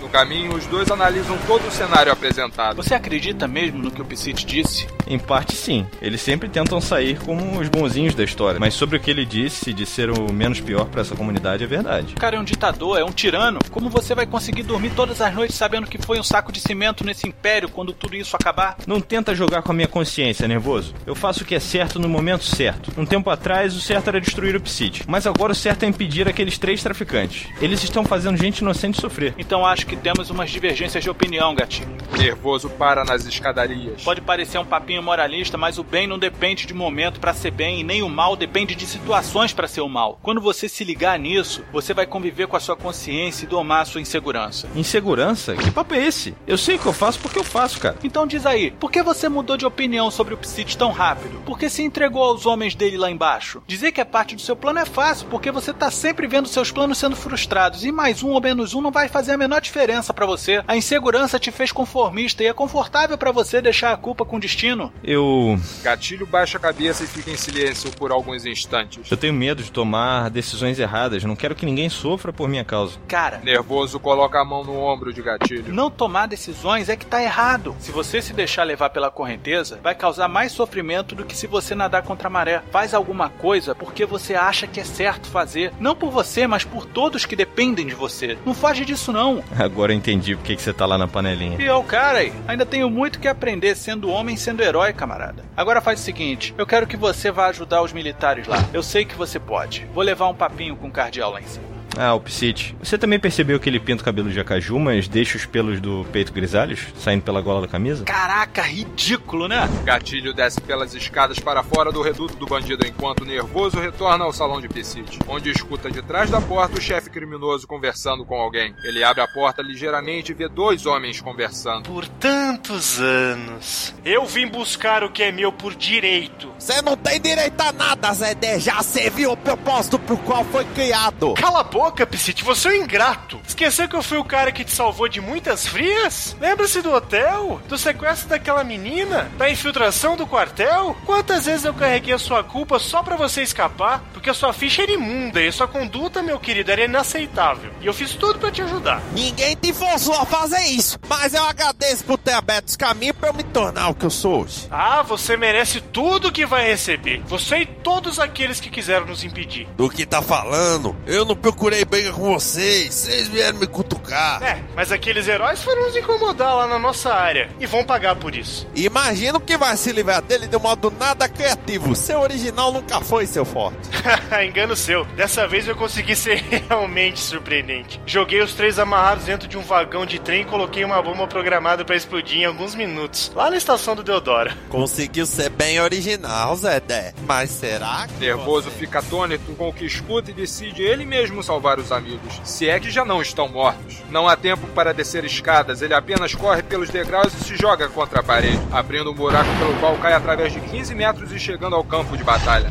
No 0.05 0.11
caminho, 0.11 0.55
os 0.55 0.67
dois 0.67 0.91
analisam 0.91 1.37
todo 1.47 1.67
o 1.67 1.71
cenário 1.71 2.13
apresentado. 2.13 2.77
Você 2.77 2.95
acredita 2.95 3.49
mesmo 3.49 3.83
no 3.83 3.91
que 3.91 4.03
o 4.03 4.05
Psite 4.05 4.45
disse? 4.45 4.87
Em 5.07 5.19
parte 5.19 5.57
sim. 5.57 5.87
Eles 6.01 6.21
sempre 6.21 6.47
tentam 6.47 6.79
sair 6.79 7.19
como 7.21 7.59
os 7.59 7.71
bonzinhos 7.71 8.15
da 8.15 8.23
história. 8.23 8.61
Mas 8.61 8.75
sobre 8.75 8.99
o 8.99 9.01
que 9.01 9.11
ele 9.11 9.25
disse 9.25 9.73
de 9.73 9.87
ser 9.87 10.11
o 10.11 10.31
menos 10.31 10.61
pior 10.61 10.85
para 10.85 11.01
essa 11.01 11.17
comunidade 11.17 11.65
é 11.65 11.67
verdade. 11.67 12.13
O 12.13 12.21
cara 12.21 12.37
é 12.37 12.39
um 12.39 12.45
ditador, 12.45 12.99
é 12.99 13.05
um 13.05 13.11
tirano. 13.11 13.59
Como 13.71 13.89
você 13.89 14.15
vai 14.15 14.27
conseguir 14.27 14.63
dormir 14.63 14.91
todas 14.91 15.23
as 15.23 15.35
noites 15.35 15.57
sabendo 15.57 15.87
que 15.87 15.97
foi 15.97 16.21
um 16.21 16.23
saco 16.23 16.53
de 16.53 16.61
cimento 16.61 17.03
nesse 17.03 17.27
império 17.27 17.71
quando 17.71 17.95
tudo 17.95 18.15
isso 18.15 18.37
acabar? 18.37 18.77
Não 18.87 19.01
tenta 19.01 19.35
jogar 19.35 19.63
com 19.63 19.73
a 19.73 19.75
minha 19.75 19.89
consciência, 19.89 20.47
nervoso. 20.47 20.95
Eu 21.07 21.15
faço 21.15 21.45
o 21.45 21.47
que 21.47 21.55
é 21.55 21.61
certo 21.61 21.99
no 21.99 22.11
momento 22.11 22.45
certo. 22.45 22.93
Um 22.99 23.07
tempo 23.07 23.31
atrás, 23.31 23.75
o 23.75 23.81
certo 23.81 24.09
era 24.09 24.21
destruir 24.21 24.55
o 24.55 24.61
Psite. 24.61 25.03
Mas 25.09 25.27
agora 25.27 25.53
o 25.53 25.57
certo 25.57 25.85
é 25.85 25.87
impedir 25.87 26.29
aqueles 26.29 26.59
três 26.59 26.83
traficantes. 26.83 27.49
Eles 27.59 27.83
estão 27.83 28.05
fazendo 28.05 28.37
gente 28.37 28.59
inocente 28.59 29.01
sofrer. 29.01 29.33
Então 29.39 29.65
acho 29.65 29.87
que 29.87 29.94
que 29.95 30.03
temos 30.03 30.29
umas 30.29 30.51
divergências 30.51 31.05
de 31.05 31.09
opinião, 31.09 31.55
gatinho. 31.55 31.97
Nervoso 32.19 32.69
para 32.69 33.05
nas 33.05 33.25
escadarias. 33.27 34.03
Pode 34.03 34.21
parecer 34.21 34.59
um 34.59 34.65
papinho 34.65 35.03
moralista, 35.03 35.57
mas 35.57 35.79
o 35.79 35.85
bem 35.85 36.07
não 36.07 36.19
depende 36.19 36.67
de 36.67 36.75
momento 36.75 37.21
para 37.21 37.33
ser 37.33 37.53
bem 37.53 37.81
e 37.81 37.85
nem 37.85 38.03
o 38.03 38.09
mal 38.09 38.35
depende 38.35 38.75
de 38.75 38.87
situações 38.87 39.53
para 39.53 39.69
ser 39.69 39.83
o 39.83 39.89
mal. 39.89 40.19
Quando 40.21 40.41
você 40.41 40.69
se 40.69 40.83
ligar 40.83 41.19
nisso, 41.19 41.65
você 41.73 41.95
vai 41.95 42.07
conviver 42.07 42.49
com 42.49 42.57
a 42.57 42.61
sua 42.61 42.77
consciência 42.77 43.45
e 43.45 43.49
domar 43.49 43.83
a 43.83 43.85
sua 43.85 44.01
insegurança. 44.01 44.69
Insegurança? 44.75 45.55
Que 45.55 45.71
papo 45.71 45.95
é 45.95 46.05
esse? 46.05 46.35
Eu 46.47 46.59
sei 46.59 46.75
o 46.75 46.79
que 46.79 46.87
eu 46.87 46.93
faço 46.93 47.21
porque 47.21 47.39
eu 47.39 47.45
faço, 47.45 47.79
cara. 47.79 47.97
Então 48.03 48.27
diz 48.27 48.45
aí, 48.47 48.73
por 48.73 48.91
que 48.91 49.03
você 49.03 49.29
mudou 49.29 49.57
de 49.57 49.67
opinião 49.67 50.11
sobre 50.11 50.35
o 50.35 50.39
Psit 50.39 50.77
tão 50.77 50.91
rápido? 50.91 51.41
Por 51.45 51.59
que 51.59 51.69
se 51.69 51.83
entregou 51.83 52.25
aos 52.25 52.47
homens 52.47 52.75
dele 52.75 52.97
lá 52.97 53.11
embaixo? 53.11 53.63
Dizer 53.67 53.93
que 53.93 54.01
é 54.01 54.05
parte 54.05 54.35
do 54.35 54.41
seu 54.41 54.57
plano 54.57 54.81
é 54.81 54.85
fácil, 54.85 55.29
porque 55.29 55.53
você 55.53 55.73
tá 55.73 55.91
sempre 55.91 56.27
vendo 56.27 56.49
seus 56.49 56.73
planos 56.73 56.99
sendo 56.99 57.15
frustrados 57.15 57.85
e 57.85 57.93
mais 57.93 58.23
um 58.23 58.31
ou 58.31 58.41
menos 58.41 58.75
um 58.75 58.81
não 58.81 58.91
vai 58.91 59.09
fazer 59.09 59.33
a 59.33 59.39
menor 59.39 59.61
diferença 59.61 59.84
para 60.15 60.27
você. 60.27 60.63
A 60.67 60.77
insegurança 60.77 61.39
te 61.39 61.51
fez 61.51 61.71
conformista 61.71 62.43
e 62.43 62.47
é 62.47 62.53
confortável 62.53 63.19
para 63.19 63.31
você 63.31 63.61
deixar 63.61 63.93
a 63.93 63.97
culpa 63.97 64.25
com 64.25 64.37
o 64.37 64.41
destino. 64.41 64.93
Eu. 65.03 65.59
Gatilho 65.83 66.27
baixa 66.27 66.57
a 66.59 66.61
cabeça 66.61 67.05
e 67.05 67.07
fica 67.07 67.31
em 67.31 67.37
silêncio 67.37 67.91
por 67.93 68.11
alguns 68.11 68.47
instantes. 68.47 69.11
Eu 69.11 69.17
tenho 69.17 69.35
medo 69.35 69.63
de 69.63 69.71
tomar 69.71 70.31
decisões 70.31 70.79
erradas. 70.79 71.23
Não 71.25 71.37
quero 71.37 71.55
que 71.55 71.67
ninguém 71.67 71.89
sofra 71.89 72.33
por 72.33 72.49
minha 72.49 72.65
causa. 72.65 72.99
Cara, 73.07 73.39
Nervoso 73.45 74.01
coloca 74.01 74.41
a 74.41 74.45
mão 74.45 74.65
no 74.65 74.79
ombro 74.79 75.13
de 75.13 75.23
gatilho. 75.23 75.73
não 75.73 75.91
tomar 75.91 76.27
decisões 76.27 76.89
é 76.89 76.97
que 76.97 77.07
tá 77.07 77.23
errado. 77.23 77.77
Se 77.79 77.93
você 77.93 78.23
se 78.23 78.33
deixar 78.33 78.65
levar 78.65 78.91
pela 78.91 79.11
correnteza, 79.11 79.79
vai 79.83 79.95
causar 79.95 80.29
mais 80.29 80.53
sofrimento 80.53 81.15
do 81.15 81.25
que 81.25 81.37
se 81.37 81.47
você 81.47 81.75
nadar 81.75 82.03
contra 82.03 82.29
a 82.29 82.31
maré. 82.31 82.63
Faz 82.71 82.95
alguma 82.95 83.29
coisa 83.29 83.75
porque 83.75 84.07
você 84.07 84.35
acha 84.35 84.67
que 84.67 84.81
é 84.81 84.85
certo 84.85 85.29
fazer. 85.29 85.73
Não 85.79 85.95
por 85.95 86.11
você, 86.11 86.47
mas 86.47 86.65
por 86.65 86.87
todos 86.87 87.27
que 87.27 87.37
dependem 87.37 87.87
de 87.87 87.95
você. 87.95 88.39
Não 88.47 88.55
foge 88.55 88.85
disso, 88.85 89.13
não. 89.13 89.43
Agora 89.59 89.74
eu 89.83 89.97
entendi 89.97 90.37
por 90.37 90.45
que 90.45 90.57
você 90.57 90.73
tá 90.73 90.87
lá 90.87 90.97
na 90.97 91.09
panelinha. 91.09 91.57
E 91.61 91.65
eu, 91.65 91.83
cara, 91.83 92.19
aí, 92.19 92.33
ainda 92.47 92.65
tenho 92.65 92.89
muito 92.89 93.19
que 93.19 93.29
aprender 93.29 93.75
sendo 93.77 94.09
homem, 94.09 94.37
sendo 94.37 94.63
herói, 94.63 94.93
camarada. 94.93 95.45
Agora 95.57 95.81
faz 95.81 96.01
o 96.01 96.03
seguinte: 96.03 96.55
eu 96.57 96.67
quero 96.67 96.87
que 96.87 96.97
você 96.97 97.31
vá 97.31 97.47
ajudar 97.47 97.83
os 97.83 97.93
militares 97.93 98.47
lá. 98.47 98.59
Eu 98.73 98.83
sei 98.83 99.05
que 99.05 99.15
você 99.15 99.39
pode. 99.39 99.87
Vou 99.93 100.03
levar 100.03 100.29
um 100.29 100.35
papinho 100.35 100.77
com 100.77 100.89
o 100.89 100.93
cardeal 100.93 101.33
lá 101.33 101.41
em 101.41 101.47
cima. 101.47 101.74
Ah, 101.99 102.15
o 102.15 102.21
Psit. 102.21 102.77
Você 102.83 102.99
também 102.99 103.19
percebeu 103.19 103.59
que 103.61 103.69
ele 103.69 103.81
pinta 103.81 104.03
o 104.03 104.05
cabelo 104.05 104.31
de 104.31 104.39
acaju, 104.41 104.79
mas 104.79 105.09
deixa 105.09 105.37
os 105.37 105.47
pelos 105.47 105.81
do 105.81 106.05
peito 106.13 106.33
grisalhos 106.33 106.81
saindo 106.99 107.23
pela 107.23 107.41
gola 107.41 107.63
da 107.63 107.69
camisa? 107.69 108.05
Caraca, 108.05 108.63
ridículo, 108.63 109.49
né? 109.49 109.69
Gatilho 109.85 110.33
desce 110.33 110.61
pelas 110.61 110.95
escadas 110.95 111.39
para 111.39 111.63
fora 111.63 111.93
do 111.93 112.03
reduto 112.03 112.37
do 112.37 112.47
bandido 112.47 112.87
enquanto 112.87 113.25
nervoso 113.25 113.79
retorna 113.79 114.25
ao 114.25 114.33
salão 114.33 114.61
de 114.61 114.69
Piscite, 114.69 115.19
onde 115.29 115.51
escuta 115.51 115.91
de 115.91 116.03
trás 116.03 116.31
da 116.31 116.41
porta 116.41 116.79
o 116.79 116.81
chefe 116.81 117.11
criminoso 117.11 117.67
conversando 117.67 118.25
com 118.25 118.35
alguém. 118.37 118.75
Ele 118.85 119.05
abre 119.05 119.23
a 119.23 119.29
porta 119.29 119.63
ligeiramente 119.63 120.33
e 120.33 120.35
vê 120.35 120.49
dois 120.49 120.87
homens 120.87 121.21
conversando. 121.21 121.89
Por 121.89 122.07
tantos 122.09 123.01
anos. 123.01 123.95
Eu 124.05 124.27
vim 124.27 124.47
buscar 124.47 125.03
o 125.05 125.11
que 125.11 125.23
é 125.23 125.33
meu 125.33 125.53
por 125.53 125.75
direito. 125.75 126.51
Você 126.59 126.81
não 126.83 126.97
tem 126.97 127.21
direito 127.21 127.61
a 127.61 127.73
nada, 127.73 128.13
Zedé. 128.13 128.59
Já 128.59 128.83
serviu 128.83 129.33
o 129.33 129.37
propósito 129.37 129.99
pro 129.99 130.17
qual 130.19 130.45
foi 130.45 130.65
criado. 130.67 131.35
Cala 131.35 131.61
a 131.61 131.65
boca, 131.65 131.84
Piscite, 131.93 132.45
você 132.45 132.69
é 132.69 132.71
um 132.73 132.75
ingrato. 132.85 133.41
Esqueceu 133.47 133.89
que 133.89 133.97
eu 133.97 134.03
fui 134.03 134.19
o 134.19 134.25
cara 134.25 134.53
que 134.53 134.65
te 134.65 134.73
salvou 134.73 135.09
de 135.09 135.21
muitas 135.21 135.67
frias? 135.67 136.37
Lembra-se 136.41 136.81
do 136.83 136.93
hotel? 136.93 137.61
Do 137.69 137.77
sequestro 137.79 138.29
daquela 138.29 138.63
menina? 138.63 139.31
Da 139.37 139.51
infiltração 139.51 140.17
do 140.17 140.27
quartel? 140.27 140.97
Quantas 141.05 141.47
vezes 141.47 141.65
eu 141.65 141.75
carreguei 141.75 142.15
a 142.15 142.19
sua 142.19 142.45
culpa 142.45 142.79
só 142.79 143.03
pra 143.03 143.17
você 143.17 143.43
escapar? 143.43 144.03
Porque 144.13 144.31
a 144.31 144.35
sua 144.35 144.53
ficha 144.53 144.83
era 144.83 144.93
imunda 144.93 145.41
e 145.41 145.49
a 145.49 145.53
sua 145.53 145.67
conduta, 145.67 146.23
meu 146.23 146.39
querido, 146.39 146.71
era 146.71 146.85
inaceitável. 146.85 147.73
E 147.81 147.87
eu 147.87 147.95
fiz 147.95 148.15
tudo 148.15 148.39
pra 148.39 148.51
te 148.51 148.63
ajudar. 148.63 149.03
Ninguém 149.13 149.57
te 149.57 149.73
forçou 149.73 150.15
a 150.15 150.27
fazer 150.27 150.63
isso. 150.67 150.99
Mas 151.09 151.35
eu 151.35 151.45
agradeço 151.45 152.05
por 152.05 152.19
ter 152.19 152.33
aberto 152.33 152.69
os 152.69 152.77
caminhos 152.77 153.17
pra 153.17 153.31
eu 153.31 153.35
me 153.35 153.43
tornar 153.43 153.89
o 153.89 153.95
que 153.95 154.05
eu 154.05 154.11
sou 154.11 154.43
hoje. 154.43 154.69
Ah, 154.71 155.03
você 155.03 155.37
merece 155.37 155.81
tudo 155.81 156.31
que 156.33 156.47
vai 156.47 156.67
receber. 156.67 157.23
Você 157.27 157.59
e 157.59 157.67
todos 157.67 158.19
aqueles 158.19 158.61
que 158.61 158.71
quiseram 158.71 159.07
nos 159.07 159.25
impedir. 159.25 159.67
Do 159.77 159.89
que 159.89 160.05
tá 160.05 160.21
falando? 160.21 160.95
Eu 161.07 161.25
não 161.25 161.35
procurei 161.35 161.74
briga 161.83 162.13
com 162.13 162.35
vocês. 162.35 162.95
Vocês 162.95 163.27
vieram 163.29 163.59
me 163.59 163.67
cutucar. 163.67 164.04
É, 164.43 164.63
mas 164.75 164.93
aqueles 164.93 165.29
heróis 165.29 165.63
foram 165.63 165.83
nos 165.87 165.97
incomodar 165.97 166.55
lá 166.57 166.67
na 166.67 166.79
nossa 166.79 167.13
área. 167.13 167.49
E 167.59 167.67
vão 167.67 167.85
pagar 167.85 168.15
por 168.17 168.35
isso. 168.35 168.67
Imagino 168.75 169.41
que 169.41 169.57
vai 169.57 169.77
se 169.77 169.93
livrar 169.93 170.23
dele 170.23 170.47
de 170.47 170.57
um 170.57 170.61
modo 170.61 170.91
nada 170.99 171.29
criativo. 171.29 171.95
Seu 171.95 172.21
original 172.21 172.73
nunca 172.73 173.01
foi 173.01 173.27
seu 173.27 173.45
forte. 173.45 173.79
Engano 174.47 174.77
seu. 174.77 175.05
Dessa 175.17 175.47
vez 175.49 175.67
eu 175.67 175.75
consegui 175.77 176.15
ser 176.17 176.43
realmente 176.69 177.21
surpreendente. 177.21 178.01
Joguei 178.07 178.41
os 178.43 178.55
três 178.55 178.79
amarrados 178.79 179.25
dentro 179.25 179.49
de 179.49 179.57
um 179.59 179.63
vagão 179.63 180.07
de 180.07 180.19
trem 180.19 180.43
e 180.43 180.45
coloquei 180.45 180.85
uma 180.85 181.01
bomba 181.03 181.27
programada 181.27 181.85
pra 181.85 181.97
explodir 181.97 182.39
em 182.39 182.45
alguns 182.45 182.75
minutos. 182.75 183.33
Lá 183.35 183.51
na 183.51 183.57
estação 183.57 183.95
do 183.97 184.03
Deodoro. 184.03 184.53
Conseguiu 184.69 185.27
ser 185.27 185.51
bem 185.51 185.81
original, 185.81 186.55
Zedé. 186.57 187.13
Mas 187.27 187.51
será 187.51 188.07
que. 188.07 188.15
Nervoso 188.25 188.71
você- 188.71 188.79
fica 188.79 188.99
atônito 188.99 189.53
com 189.55 189.69
o 189.69 189.73
que 189.73 189.85
escuta 189.85 190.31
e 190.31 190.35
decide 190.35 190.83
ele 190.83 191.05
mesmo 191.05 191.43
salvar 191.43 191.79
os 191.79 191.91
amigos, 191.93 192.41
se 192.45 192.69
é 192.69 192.79
que 192.79 192.91
já 192.91 193.05
não 193.05 193.21
estão 193.23 193.49
mortos. 193.49 193.97
Não 194.11 194.29
há 194.29 194.37
tempo 194.37 194.67
para 194.69 194.95
descer 194.95 195.25
escadas, 195.25 195.83
ele 195.83 195.95
apenas 195.95 196.35
corre 196.35 196.63
pelos 196.63 196.89
degraus 196.89 197.33
e 197.35 197.45
se 197.45 197.57
joga 197.57 197.89
contra 197.89 198.21
a 198.21 198.23
parede, 198.23 198.61
abrindo 198.71 199.11
um 199.11 199.15
buraco 199.15 199.49
pelo 199.59 199.75
qual 199.81 199.97
cai 199.97 200.13
através 200.13 200.53
de 200.53 200.61
15 200.61 200.95
metros 200.95 201.33
e 201.33 201.39
chegando 201.39 201.75
ao 201.75 201.83
campo 201.83 202.17
de 202.17 202.23
batalha. 202.23 202.71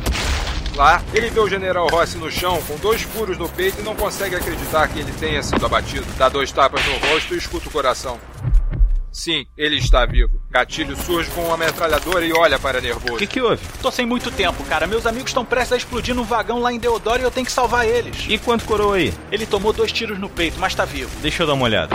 Lá, 0.76 1.00
ele 1.12 1.30
vê 1.30 1.38
o 1.38 1.48
General 1.48 1.86
Rossi 1.86 2.18
no 2.18 2.30
chão, 2.30 2.60
com 2.66 2.76
dois 2.78 3.02
furos 3.02 3.38
no 3.38 3.48
peito 3.48 3.80
e 3.80 3.84
não 3.84 3.94
consegue 3.94 4.34
acreditar 4.34 4.88
que 4.88 4.98
ele 4.98 5.12
tenha 5.12 5.42
sido 5.42 5.64
abatido. 5.64 6.06
Dá 6.18 6.28
dois 6.28 6.50
tapas 6.50 6.84
no 6.84 7.08
rosto 7.08 7.34
e 7.34 7.38
escuta 7.38 7.68
o 7.68 7.72
coração. 7.72 8.18
Sim, 9.14 9.46
ele 9.56 9.76
está 9.76 10.04
vivo. 10.04 10.40
Gatilho 10.50 10.96
surge 10.96 11.30
com 11.30 11.42
uma 11.44 11.56
metralhadora 11.56 12.26
e 12.26 12.32
olha 12.32 12.58
para 12.58 12.80
Nervoso. 12.80 13.14
O 13.14 13.18
que 13.18 13.28
que 13.28 13.40
houve? 13.40 13.64
Tô 13.80 13.88
sem 13.88 14.04
muito 14.04 14.28
tempo, 14.32 14.64
cara. 14.64 14.88
Meus 14.88 15.06
amigos 15.06 15.30
estão 15.30 15.44
prestes 15.44 15.72
a 15.72 15.76
explodir 15.76 16.16
num 16.16 16.24
vagão 16.24 16.58
lá 16.58 16.72
em 16.72 16.80
Deodoro 16.80 17.22
e 17.22 17.24
eu 17.24 17.30
tenho 17.30 17.46
que 17.46 17.52
salvar 17.52 17.86
eles. 17.86 18.26
E 18.28 18.36
quanto 18.38 18.64
coroa 18.64 18.96
aí? 18.96 19.14
Ele 19.30 19.46
tomou 19.46 19.72
dois 19.72 19.92
tiros 19.92 20.18
no 20.18 20.28
peito, 20.28 20.58
mas 20.58 20.74
tá 20.74 20.84
vivo. 20.84 21.10
Deixa 21.22 21.44
eu 21.44 21.46
dar 21.46 21.54
uma 21.54 21.64
olhada. 21.64 21.94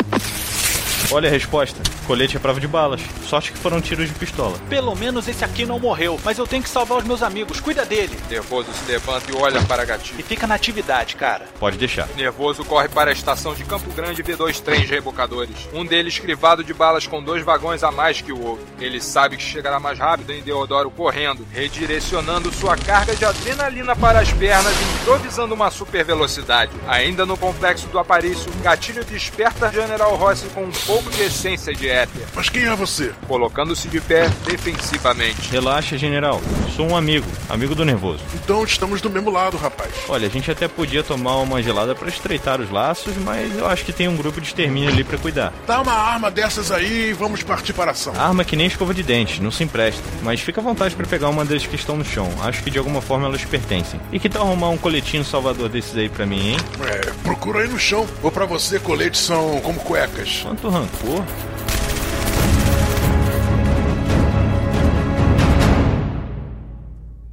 Olha 1.12 1.28
a 1.28 1.32
resposta. 1.32 1.82
Colete 2.06 2.38
é 2.38 2.40
prova 2.40 2.60
de 2.60 2.68
balas. 2.68 3.02
Sorte 3.26 3.52
que 3.52 3.58
foram 3.58 3.82
tiros 3.82 4.08
de 4.08 4.14
pistola. 4.14 4.60
Pelo 4.70 4.96
menos 4.96 5.28
esse 5.28 5.44
aqui 5.44 5.66
não 5.66 5.80
morreu, 5.80 6.20
mas 6.24 6.38
eu 6.38 6.46
tenho 6.46 6.62
que 6.62 6.70
salvar 6.70 7.00
os 7.00 7.04
meus 7.04 7.24
amigos. 7.24 7.60
Cuida 7.60 7.84
dele. 7.84 8.16
Nervoso 8.30 8.72
se 8.72 8.92
levanta 8.92 9.26
e 9.32 9.36
olha 9.36 9.60
para 9.64 9.86
Gatilho. 9.86 10.20
E 10.20 10.24
fica 10.24 10.46
na 10.46 10.54
atividade, 10.54 11.16
cara. 11.16 11.48
Pode 11.60 11.80
deixar. 11.80 12.08
Nervoso 12.16 12.64
corre 12.64 12.88
para 12.90 13.10
a 13.10 13.14
estação 13.14 13.56
de 13.56 13.64
Campo 13.64 13.92
Grande 13.94 14.22
e 14.22 14.24
vê 14.24 14.36
dois 14.36 14.60
trens 14.60 14.88
rebocadores. 14.88 15.68
Um 15.74 15.84
deles 15.84 16.20
crivado 16.20 16.64
de 16.64 16.76
balas 16.76 17.08
com 17.08 17.24
dois 17.24 17.44
vagões 17.44 17.84
a 17.84 17.90
mais 17.92 18.22
que 18.22 18.32
o 18.32 18.46
outro. 18.46 18.68
Ele 18.80 19.02
sabe 19.02 19.36
que 19.36 19.44
chegará 19.44 19.80
mais 19.80 19.98
rápido 19.98 20.32
em 20.32 20.44
Deodoro 20.44 20.92
correndo, 20.92 21.46
redirecionando 21.52 22.52
sua 22.54 22.78
carga 22.78 23.16
de 23.16 23.26
adrenalina 23.26 23.96
para 23.96 24.20
as 24.20 24.32
pernas 24.32 24.74
e 24.80 25.02
improvisando 25.02 25.56
uma 25.56 25.72
super 25.72 26.06
velocidade. 26.06 26.72
Ainda 26.88 27.26
no 27.26 27.36
complexo 27.36 27.88
do 27.88 27.98
Aparício, 27.98 28.52
Gatilho 28.62 29.04
desperta 29.04 29.72
General 29.72 30.16
Rossi 30.16 30.48
com 30.50 30.66
um 30.66 30.72
pouco 30.72 30.99
de 31.10 31.22
essência 31.24 31.74
de 31.74 31.88
éter, 31.88 32.24
Mas 32.36 32.50
quem 32.50 32.64
é 32.64 32.76
você? 32.76 33.12
colocando-se 33.28 33.88
de 33.88 34.02
pé 34.02 34.30
defensivamente. 34.46 35.50
Relaxa, 35.52 35.98
general. 35.98 36.42
Sou 36.76 36.88
um 36.90 36.96
amigo. 36.96 37.26
Amigo 37.50 37.74
do 37.76 37.84
nervoso. 37.86 38.20
Então 38.36 38.64
estamos 38.64 39.02
do 39.02 39.10
mesmo 39.10 39.30
lado, 39.30 39.58
rapaz. 39.58 39.92
Olha, 40.08 40.28
a 40.28 40.30
gente 40.30 40.50
até 40.52 40.68
podia 40.68 41.04
tomar 41.04 41.38
uma 41.38 41.62
gelada 41.62 41.94
pra 41.96 42.10
estreitar 42.10 42.60
os 42.62 42.70
laços, 42.72 43.16
mas 43.18 43.58
eu 43.58 43.68
acho 43.68 43.84
que 43.86 43.92
tem 43.94 44.08
um 44.08 44.16
grupo 44.16 44.40
de 44.42 44.48
extermínio 44.48 44.90
ali 44.90 45.04
pra 45.04 45.18
cuidar. 45.18 45.54
Dá 45.68 45.82
uma 45.82 45.94
arma 45.94 46.30
dessas 46.32 46.72
aí 46.72 47.10
e 47.10 47.14
vamos 47.14 47.44
partir 47.44 47.74
para 47.74 47.92
a 47.92 47.94
ação. 47.94 48.14
Arma 48.20 48.44
que 48.44 48.56
nem 48.56 48.68
escova 48.68 48.94
de 48.94 49.04
dente, 49.04 49.42
não 49.42 49.52
se 49.52 49.64
empresta. 49.64 50.02
Mas 50.22 50.40
fica 50.42 50.62
à 50.62 50.64
vontade 50.64 50.96
pra 50.96 51.06
pegar 51.06 51.30
uma 51.30 51.46
das 51.46 51.66
que 51.66 51.76
estão 51.76 51.98
no 51.98 52.06
chão. 52.06 52.30
Acho 52.44 52.64
que 52.64 52.70
de 52.72 52.78
alguma 52.78 53.02
forma 53.02 53.26
elas 53.28 53.44
pertencem. 53.46 54.00
E 54.12 54.20
que 54.20 54.30
tal 54.30 54.44
arrumar 54.48 54.70
um 54.70 54.78
coletinho 54.78 55.24
salvador 55.24 55.70
desses 55.70 55.96
aí 55.98 56.10
pra 56.10 56.26
mim, 56.26 56.52
hein? 56.52 56.58
É, 56.88 57.12
procura 57.24 57.62
aí 57.62 57.68
no 57.68 57.80
chão. 57.80 58.08
Ou 58.24 58.32
pra 58.32 58.46
você, 58.46 58.80
coletes 58.80 59.22
são 59.22 59.60
como 59.62 59.80
cuecas. 59.80 60.40
Quanto 60.44 60.70
rancor. 60.90 61.26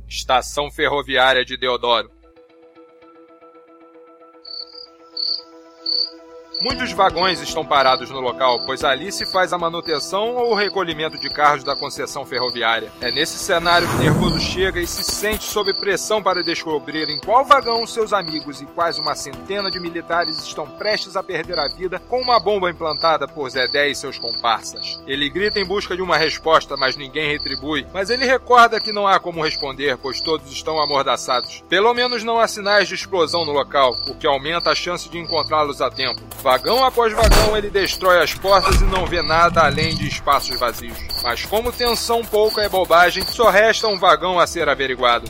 Estação 0.08 0.70
Ferroviária 0.70 1.44
de 1.44 1.56
Deodoro. 1.56 2.10
Muitos 6.60 6.90
vagões 6.92 7.40
estão 7.42 7.66
parados 7.66 8.08
no 8.08 8.18
local, 8.18 8.64
pois 8.64 8.82
ali 8.82 9.12
se 9.12 9.26
faz 9.26 9.52
a 9.52 9.58
manutenção 9.58 10.34
ou 10.34 10.52
o 10.52 10.54
recolhimento 10.54 11.18
de 11.18 11.28
carros 11.28 11.62
da 11.62 11.76
concessão 11.76 12.24
ferroviária. 12.24 12.90
É 13.00 13.10
nesse 13.10 13.38
cenário 13.38 13.86
que 13.86 13.96
Nervoso 13.96 14.40
chega 14.40 14.80
e 14.80 14.86
se 14.86 15.04
sente 15.04 15.44
sob 15.44 15.74
pressão 15.74 16.22
para 16.22 16.42
descobrir 16.42 17.10
em 17.10 17.18
qual 17.20 17.44
vagão 17.44 17.86
seus 17.86 18.12
amigos 18.12 18.62
e 18.62 18.66
quase 18.66 19.00
uma 19.00 19.14
centena 19.14 19.70
de 19.70 19.78
militares 19.78 20.38
estão 20.38 20.66
prestes 20.66 21.14
a 21.14 21.22
perder 21.22 21.58
a 21.58 21.68
vida 21.68 22.00
com 22.08 22.22
uma 22.22 22.40
bomba 22.40 22.70
implantada 22.70 23.28
por 23.28 23.50
Zedé 23.50 23.90
e 23.90 23.94
seus 23.94 24.18
comparsas. 24.18 24.98
Ele 25.06 25.28
grita 25.28 25.60
em 25.60 25.64
busca 25.64 25.94
de 25.94 26.00
uma 26.00 26.16
resposta, 26.16 26.74
mas 26.74 26.96
ninguém 26.96 27.30
retribui. 27.30 27.86
Mas 27.92 28.08
ele 28.08 28.24
recorda 28.24 28.80
que 28.80 28.92
não 28.92 29.06
há 29.06 29.20
como 29.20 29.44
responder, 29.44 29.98
pois 29.98 30.22
todos 30.22 30.50
estão 30.50 30.80
amordaçados. 30.80 31.62
Pelo 31.68 31.92
menos 31.92 32.24
não 32.24 32.40
há 32.40 32.48
sinais 32.48 32.88
de 32.88 32.94
explosão 32.94 33.44
no 33.44 33.52
local, 33.52 33.94
o 34.08 34.14
que 34.14 34.26
aumenta 34.26 34.70
a 34.70 34.74
chance 34.74 35.08
de 35.10 35.18
encontrá-los 35.18 35.82
a 35.82 35.90
tempo. 35.90 36.22
Vagão 36.46 36.84
após 36.84 37.12
vagão, 37.12 37.56
ele 37.56 37.68
destrói 37.68 38.22
as 38.22 38.32
portas 38.32 38.80
e 38.80 38.84
não 38.84 39.04
vê 39.04 39.20
nada 39.20 39.64
além 39.64 39.96
de 39.96 40.06
espaços 40.06 40.56
vazios. 40.60 40.96
Mas 41.20 41.44
como 41.44 41.72
tensão 41.72 42.24
pouca 42.24 42.62
é 42.62 42.68
bobagem, 42.68 43.24
só 43.26 43.50
resta 43.50 43.88
um 43.88 43.98
vagão 43.98 44.38
a 44.38 44.46
ser 44.46 44.68
averiguado. 44.68 45.28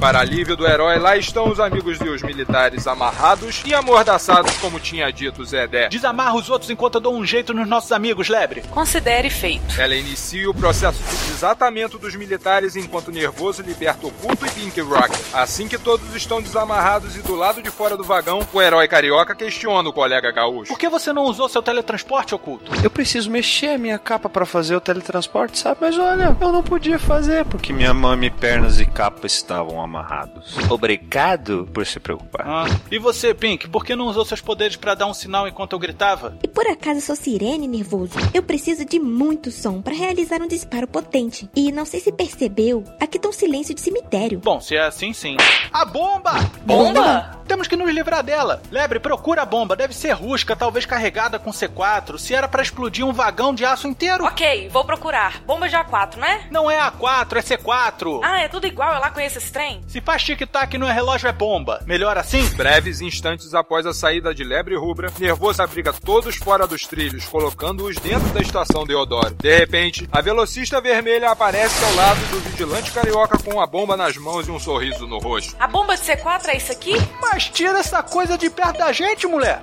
Para 0.00 0.20
alívio 0.20 0.56
do 0.56 0.64
herói, 0.64 0.96
lá 0.96 1.16
estão 1.16 1.50
os 1.50 1.58
amigos 1.58 1.98
e 2.00 2.08
os 2.08 2.22
militares 2.22 2.86
amarrados 2.86 3.64
e 3.66 3.74
amordaçados, 3.74 4.56
como 4.58 4.78
tinha 4.78 5.12
dito 5.12 5.44
Zedé. 5.44 5.88
Desamarra 5.88 6.36
os 6.36 6.48
outros 6.48 6.70
enquanto 6.70 6.94
eu 6.94 7.00
dou 7.00 7.16
um 7.16 7.26
jeito 7.26 7.52
nos 7.52 7.66
nossos 7.66 7.90
amigos, 7.90 8.28
Lebre. 8.28 8.62
Considere 8.70 9.28
feito. 9.28 9.80
Ela 9.80 9.96
inicia 9.96 10.48
o 10.48 10.54
processo 10.54 11.02
de 11.02 11.32
desatamento 11.32 11.98
dos 11.98 12.14
militares 12.14 12.76
enquanto 12.76 13.10
Nervoso 13.10 13.60
liberta 13.60 14.06
Oculto 14.06 14.46
e 14.46 14.50
Pink 14.50 14.80
Rock. 14.82 15.18
Assim 15.32 15.66
que 15.66 15.76
todos 15.76 16.14
estão 16.14 16.40
desamarrados 16.40 17.16
e 17.16 17.22
do 17.22 17.34
lado 17.34 17.60
de 17.60 17.70
fora 17.70 17.96
do 17.96 18.04
vagão, 18.04 18.46
o 18.52 18.62
herói 18.62 18.86
carioca 18.86 19.34
questiona 19.34 19.88
o 19.88 19.92
colega 19.92 20.30
gaúcho. 20.30 20.68
Por 20.68 20.78
que 20.78 20.88
você 20.88 21.12
não 21.12 21.24
usou 21.24 21.48
seu 21.48 21.60
teletransporte, 21.60 22.36
Oculto? 22.36 22.70
Eu 22.84 22.90
preciso 22.90 23.28
mexer 23.28 23.70
a 23.70 23.78
minha 23.78 23.98
capa 23.98 24.28
para 24.28 24.46
fazer 24.46 24.76
o 24.76 24.80
teletransporte, 24.80 25.58
sabe? 25.58 25.78
Mas 25.80 25.98
olha, 25.98 26.36
eu 26.40 26.52
não 26.52 26.62
podia 26.62 27.00
fazer 27.00 27.44
porque 27.46 27.72
minha 27.72 27.92
mãe, 27.92 28.30
pernas 28.30 28.78
e 28.78 28.86
capa 28.86 29.26
estavam 29.26 29.87
amarrados. 29.88 30.56
Obrigado 30.70 31.68
por 31.72 31.84
se 31.84 31.98
preocupar. 31.98 32.46
Ah. 32.46 32.66
E 32.90 32.98
você, 32.98 33.34
Pink, 33.34 33.68
por 33.68 33.84
que 33.84 33.96
não 33.96 34.06
usou 34.06 34.24
seus 34.24 34.40
poderes 34.40 34.76
para 34.76 34.94
dar 34.94 35.06
um 35.06 35.14
sinal 35.14 35.48
enquanto 35.48 35.72
eu 35.72 35.78
gritava? 35.78 36.38
E 36.42 36.48
por 36.48 36.66
acaso 36.66 37.00
sou 37.00 37.16
sirene 37.16 37.66
nervoso? 37.66 38.12
Eu 38.32 38.42
preciso 38.42 38.84
de 38.84 38.98
muito 38.98 39.50
som 39.50 39.82
para 39.82 39.94
realizar 39.94 40.40
um 40.40 40.48
disparo 40.48 40.86
potente. 40.86 41.48
E 41.56 41.72
não 41.72 41.84
sei 41.84 42.00
se 42.00 42.12
percebeu, 42.12 42.84
aqui 43.00 43.18
tá 43.18 43.28
um 43.28 43.32
silêncio 43.32 43.74
de 43.74 43.80
cemitério. 43.80 44.38
Bom, 44.40 44.60
se 44.60 44.76
é 44.76 44.86
assim, 44.86 45.12
sim. 45.12 45.36
A 45.72 45.84
bomba! 45.84 46.32
Bomba? 46.64 47.38
Temos 47.48 47.66
que 47.66 47.76
nos 47.76 47.90
livrar 47.90 48.22
dela. 48.22 48.60
Lebre, 48.70 49.00
procura 49.00 49.42
a 49.42 49.46
bomba. 49.46 49.74
Deve 49.74 49.94
ser 49.94 50.12
rusca, 50.12 50.54
talvez 50.54 50.84
carregada 50.84 51.38
com 51.38 51.50
C4. 51.50 52.18
Se 52.18 52.34
era 52.34 52.46
para 52.46 52.62
explodir 52.62 53.06
um 53.06 53.12
vagão 53.12 53.54
de 53.54 53.64
aço 53.64 53.88
inteiro. 53.88 54.24
Ok, 54.24 54.68
vou 54.68 54.84
procurar. 54.84 55.40
Bomba 55.46 55.66
de 55.66 55.74
A4, 55.74 56.16
né? 56.16 56.46
Não 56.50 56.70
é 56.70 56.78
A4, 56.78 57.38
é 57.38 57.40
C4. 57.40 58.20
Ah, 58.22 58.42
é 58.42 58.48
tudo 58.48 58.66
igual, 58.66 58.94
eu 58.94 59.00
lá 59.00 59.10
conheço 59.10 59.38
esse 59.38 59.50
trem. 59.50 59.77
Se 59.86 60.00
faz 60.00 60.22
tic-tac 60.22 60.76
no 60.76 60.86
relógio 60.86 61.28
é 61.28 61.32
bomba. 61.32 61.82
Melhor 61.86 62.18
assim? 62.18 62.46
Breves 62.56 63.00
instantes 63.00 63.54
após 63.54 63.86
a 63.86 63.94
saída 63.94 64.34
de 64.34 64.44
Lebre 64.44 64.76
Rubra, 64.76 65.12
Nervoso 65.18 65.62
abriga 65.62 65.92
todos 65.92 66.36
fora 66.36 66.66
dos 66.66 66.82
trilhos, 66.82 67.24
colocando-os 67.26 67.96
dentro 67.96 68.28
da 68.30 68.40
estação 68.40 68.84
Deodoro. 68.84 69.34
De 69.40 69.56
repente, 69.56 70.08
a 70.10 70.20
velocista 70.20 70.80
vermelha 70.80 71.30
aparece 71.30 71.84
ao 71.84 71.94
lado 71.94 72.20
do 72.30 72.40
vigilante 72.40 72.90
carioca 72.90 73.38
com 73.38 73.60
a 73.60 73.66
bomba 73.66 73.96
nas 73.96 74.16
mãos 74.16 74.46
e 74.46 74.50
um 74.50 74.58
sorriso 74.58 75.06
no 75.06 75.18
rosto. 75.18 75.54
A 75.58 75.66
bomba 75.66 75.96
de 75.96 76.02
C4 76.02 76.48
é 76.48 76.56
isso 76.56 76.72
aqui? 76.72 76.94
Mas 77.20 77.48
tira 77.48 77.78
essa 77.78 78.02
coisa 78.02 78.36
de 78.36 78.50
perto 78.50 78.78
da 78.78 78.92
gente, 78.92 79.26
mulher. 79.26 79.62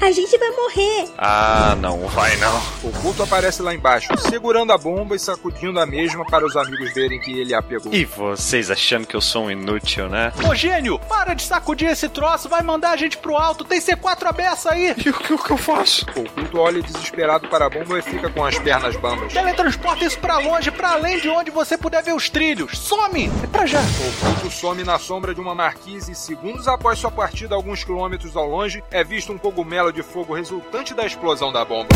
A 0.00 0.10
gente 0.12 0.36
vai 0.38 0.50
morrer. 0.50 1.10
Ah, 1.18 1.76
não 1.78 2.06
vai 2.08 2.34
não. 2.36 2.56
O 2.82 2.90
culto 3.02 3.22
aparece 3.22 3.60
lá 3.60 3.74
embaixo, 3.74 4.08
segurando 4.18 4.72
a 4.72 4.78
bomba 4.78 5.14
e 5.14 5.18
sacudindo 5.18 5.78
a 5.78 5.84
mesma 5.84 6.24
para 6.24 6.46
os 6.46 6.56
amigos 6.56 6.94
verem 6.94 7.20
que 7.20 7.38
ele 7.38 7.54
a 7.54 7.60
pegou. 7.60 7.92
E 7.92 8.06
vocês 8.06 8.70
achando 8.70 9.06
que 9.06 9.14
eu 9.14 9.20
sou 9.20 9.44
um 9.44 9.50
inútil, 9.50 10.08
né? 10.08 10.32
Ô, 10.48 10.54
gênio, 10.54 10.98
para 11.00 11.34
de 11.34 11.42
sacudir 11.42 11.88
esse 11.90 12.08
troço. 12.08 12.48
Vai 12.48 12.62
mandar 12.62 12.92
a 12.92 12.96
gente 12.96 13.18
pro 13.18 13.36
alto. 13.36 13.62
Tem 13.62 13.78
C4 13.78 14.24
aberta 14.26 14.72
aí. 14.72 14.94
E 15.04 15.10
o 15.10 15.12
que, 15.12 15.34
o 15.34 15.38
que 15.38 15.50
eu 15.50 15.58
faço? 15.58 16.06
O 16.16 16.30
culto 16.30 16.58
olha 16.58 16.80
desesperado 16.80 17.46
para 17.48 17.66
a 17.66 17.70
bomba 17.70 17.98
e 17.98 18.02
fica 18.02 18.30
com 18.30 18.42
as 18.42 18.58
pernas 18.58 18.96
bambas. 18.96 19.34
Teletransporta 19.34 20.04
isso 20.06 20.18
pra 20.18 20.38
longe, 20.38 20.70
pra 20.70 20.92
além 20.92 21.20
de 21.20 21.28
onde 21.28 21.50
você 21.50 21.76
puder 21.76 22.02
ver 22.02 22.14
os 22.14 22.30
trilhos. 22.30 22.78
Some! 22.78 23.30
É 23.44 23.46
pra 23.48 23.66
já. 23.66 23.80
O 23.80 24.24
culto 24.24 24.50
some 24.50 24.82
na 24.82 24.98
sombra 24.98 25.34
de 25.34 25.40
uma 25.42 25.54
marquise 25.54 26.12
e 26.12 26.14
segundos 26.14 26.66
após 26.66 26.98
sua 26.98 27.10
partida 27.10 27.54
alguns 27.54 27.84
quilômetros 27.84 28.34
ao 28.34 28.48
longe, 28.48 28.82
é 28.90 29.04
visto 29.04 29.30
um 29.30 29.38
cogumelo 29.38 29.89
de 29.92 30.02
fogo 30.02 30.34
resultante 30.34 30.94
da 30.94 31.04
explosão 31.04 31.52
da 31.52 31.64
bomba. 31.64 31.88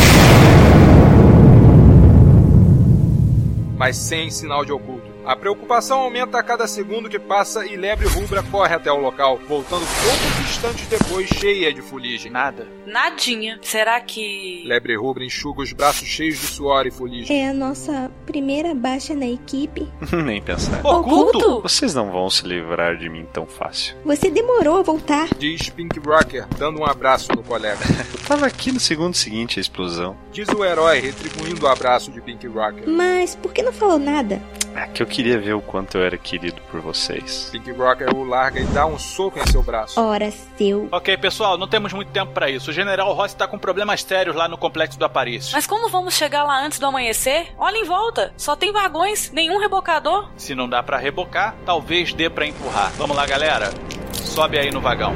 Mas 3.77 3.97
sem 3.97 4.29
sinal 4.29 4.65
de 4.65 4.71
oculto. 4.71 5.14
A 5.25 5.35
preocupação 5.35 6.01
aumenta 6.01 6.37
a 6.37 6.43
cada 6.43 6.67
segundo 6.67 7.09
que 7.09 7.17
passa 7.17 7.65
e 7.65 7.75
Lebre 7.75 8.07
Rubra 8.07 8.43
corre 8.43 8.75
até 8.75 8.91
o 8.91 8.97
local, 8.97 9.39
voltando 9.47 9.83
poucos 9.83 10.39
instantes 10.51 10.87
depois 10.87 11.27
cheia 11.27 11.73
de 11.73 11.81
fuligem. 11.81 12.31
Nada. 12.31 12.67
Nadinha. 12.85 13.57
Será 13.63 13.99
que. 13.99 14.63
Lebre 14.67 14.95
Rubra 14.95 15.23
enxuga 15.25 15.63
os 15.63 15.73
braços 15.73 16.07
cheios 16.07 16.39
de 16.39 16.45
suor 16.45 16.85
e 16.85 16.91
fuligem. 16.91 17.41
É 17.41 17.49
a 17.49 17.53
nossa 17.53 18.11
primeira 18.27 18.75
baixa 18.75 19.15
na 19.15 19.25
equipe. 19.25 19.87
Nem 20.13 20.39
pensar. 20.43 20.85
Oculto? 20.85 21.61
Vocês 21.61 21.95
não 21.95 22.11
vão 22.11 22.29
se 22.29 22.45
livrar 22.45 22.95
de 22.95 23.09
mim 23.09 23.25
tão 23.33 23.47
fácil. 23.47 23.95
Você 24.05 24.29
demorou 24.29 24.77
a 24.77 24.83
voltar. 24.83 25.29
Diz 25.39 25.69
Pink 25.69 25.99
Rocker, 25.99 26.45
dando 26.59 26.81
um 26.81 26.85
abraço 26.85 27.31
no 27.35 27.41
colega. 27.43 27.79
Eu 28.13 28.27
tava 28.27 28.45
aqui 28.45 28.71
no 28.71 28.79
segundo 28.79 29.15
seguinte 29.15 29.59
a 29.59 29.61
explosão. 29.61 30.15
Diz 30.31 30.47
o 30.49 30.63
herói, 30.63 30.99
retribuindo 30.99 31.65
o 31.65 31.69
abraço 31.69 32.11
de 32.11 32.21
Pink 32.21 32.45
Rocker. 32.47 32.87
Mas 32.87 33.35
por 33.35 33.51
que 33.51 33.63
não 33.63 33.73
falou 33.73 33.97
nada? 33.97 34.39
É 34.75 34.87
que 34.87 35.01
eu 35.01 35.07
queria 35.07 35.39
ver 35.39 35.53
o 35.53 35.61
quanto 35.61 35.97
eu 35.97 36.03
era 36.03 36.17
querido 36.17 36.61
por 36.69 36.81
vocês. 36.81 37.47
Pink 37.51 37.71
Rocker 37.71 38.13
o 38.13 38.25
larga 38.25 38.59
e 38.59 38.65
dá 38.65 38.85
um 38.85 38.99
soco 38.99 39.39
em 39.39 39.47
seu 39.47 39.63
braço. 39.63 39.99
Ora, 39.99 40.29
seu. 40.57 40.89
Ok, 40.91 41.15
pessoal, 41.17 41.57
não 41.57 41.67
temos 41.67 41.93
muito 41.93 42.11
tempo 42.11 42.33
pra 42.33 42.49
isso. 42.49 42.71
O 42.71 42.73
General 42.73 43.11
Rossi 43.13 43.37
tá 43.37 43.47
com 43.47 43.57
problemas 43.57 44.03
sérios 44.03 44.35
lá 44.35 44.49
no 44.49 44.57
complexo 44.57 44.99
do 44.99 45.05
Aparício. 45.05 45.53
Mas 45.53 45.65
como 45.65 45.87
vamos 45.87 46.13
chegar 46.13 46.43
lá 46.43 46.61
antes 46.61 46.77
do 46.77 46.85
amanhecer? 46.85 47.47
Olha 47.57 47.77
em 47.77 47.85
volta. 47.85 48.33
Só 48.35 48.55
tem 48.55 48.73
vagões, 48.73 49.31
nenhum 49.31 49.59
rebocador. 49.59 50.29
Se 50.35 50.53
não 50.53 50.67
dá 50.67 50.83
pra 50.83 50.97
rebocar, 50.97 51.55
talvez 51.65 52.13
dê 52.13 52.29
pra 52.29 52.45
empurrar. 52.45 52.91
Vamos 52.97 53.15
lá, 53.15 53.25
galera. 53.25 53.69
Sobe 54.11 54.59
aí 54.59 54.71
no 54.71 54.81
vagão. 54.81 55.15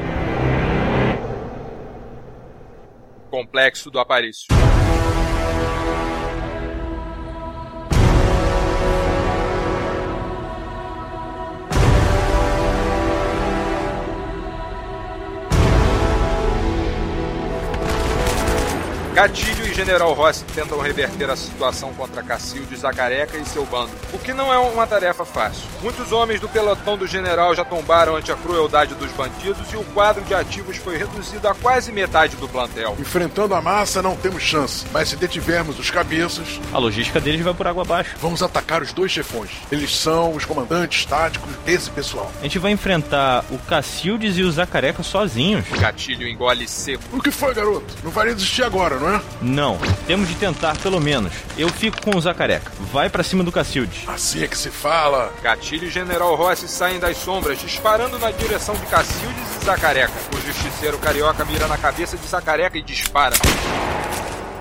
Complexo 3.30 3.92
do 3.92 4.00
Aparício. 4.00 4.48
Gatilho 19.20 19.66
e 19.68 19.74
General 19.74 20.14
Rossi 20.14 20.46
tentam 20.56 20.80
reverter 20.80 21.30
a 21.30 21.36
situação 21.36 21.94
contra 21.94 22.24
Cacilde, 22.24 22.74
Zacareca 22.78 23.36
e 23.36 23.44
seu 23.44 23.66
bando, 23.66 23.92
o 24.14 24.18
que 24.18 24.32
não 24.32 24.54
é 24.54 24.58
uma 24.58 24.88
tarefa 24.88 25.26
fácil. 25.26 25.64
Muitos 25.82 26.14
homens 26.14 26.40
do 26.40 26.48
pelotão 26.48 26.98
do 26.98 27.06
general 27.06 27.54
já 27.54 27.66
tombaram 27.66 28.16
ante 28.16 28.32
a 28.32 28.36
crueldade 28.38 28.96
dos 28.96 29.12
bandidos 29.12 29.74
e 29.74 29.76
o 29.76 29.84
quadro 29.94 30.24
de 30.24 30.34
ativos 30.34 30.78
foi 30.78 30.96
reduzido 30.96 31.50
a 31.50 31.54
quase 31.54 31.92
metade 31.92 32.38
do 32.38 32.48
plantel. 32.48 32.96
Enfrentando 32.98 33.54
a 33.56 33.62
massa 33.62 34.02
não 34.02 34.16
temos 34.16 34.42
chance, 34.42 34.86
mas 34.94 35.10
se 35.10 35.18
detivermos 35.18 35.78
os 35.78 35.92
cabeças, 35.92 36.58
A 36.72 36.78
logística 36.78 37.20
deles 37.20 37.42
vai 37.42 37.54
por 37.54 37.68
água 37.68 37.84
abaixo. 37.84 38.16
vamos 38.22 38.42
atacar 38.42 38.82
os 38.82 38.94
dois 38.94 39.12
chefões. 39.12 39.52
Eles 39.70 39.94
são 39.94 40.34
os 40.34 40.46
comandantes 40.46 41.06
táticos 41.06 41.50
desse 41.66 41.90
pessoal. 41.90 42.32
A 42.40 42.44
gente 42.44 42.58
vai 42.58 42.72
enfrentar 42.72 43.44
o 43.52 43.58
Cacildes 43.58 44.38
e 44.38 44.44
o 44.44 44.52
Zacareca 44.52 45.04
sozinhos. 45.04 45.66
Gatilho 45.78 46.26
engole 46.26 46.66
seco. 46.70 47.04
O 47.12 47.22
que 47.22 47.32
foi, 47.32 47.54
garoto? 47.54 47.94
Não 48.02 48.12
vai 48.12 48.34
desistir 48.34 48.64
agora, 48.64 48.96
não 48.96 49.08
é? 49.08 49.09
Não, 49.42 49.78
temos 50.06 50.28
de 50.28 50.36
tentar 50.36 50.78
pelo 50.78 51.00
menos. 51.00 51.34
Eu 51.58 51.70
fico 51.70 52.02
com 52.02 52.18
o 52.18 52.22
Zacareca. 52.22 52.72
Vai 52.92 53.10
pra 53.10 53.24
cima 53.24 53.44
do 53.44 53.52
Cacildes. 53.52 54.08
Assim 54.08 54.44
é 54.44 54.48
que 54.48 54.58
se 54.58 54.70
fala. 54.70 55.34
Gatilho 55.42 55.88
e 55.88 55.90
General 55.90 56.36
Rossi 56.36 56.68
saem 56.68 57.00
das 57.00 57.18
sombras, 57.18 57.60
disparando 57.60 58.20
na 58.20 58.32
direção 58.32 58.76
de 58.76 58.86
Cacildes 58.86 59.62
e 59.62 59.66
Zacareca. 59.66 60.14
O 60.36 60.42
justiceiro 60.46 60.98
carioca 60.98 61.46
mira 61.46 61.68
na 61.68 61.78
cabeça 61.78 62.18
de 62.18 62.28
Zacareca 62.28 62.78
e 62.78 62.82
dispara. 62.82 63.36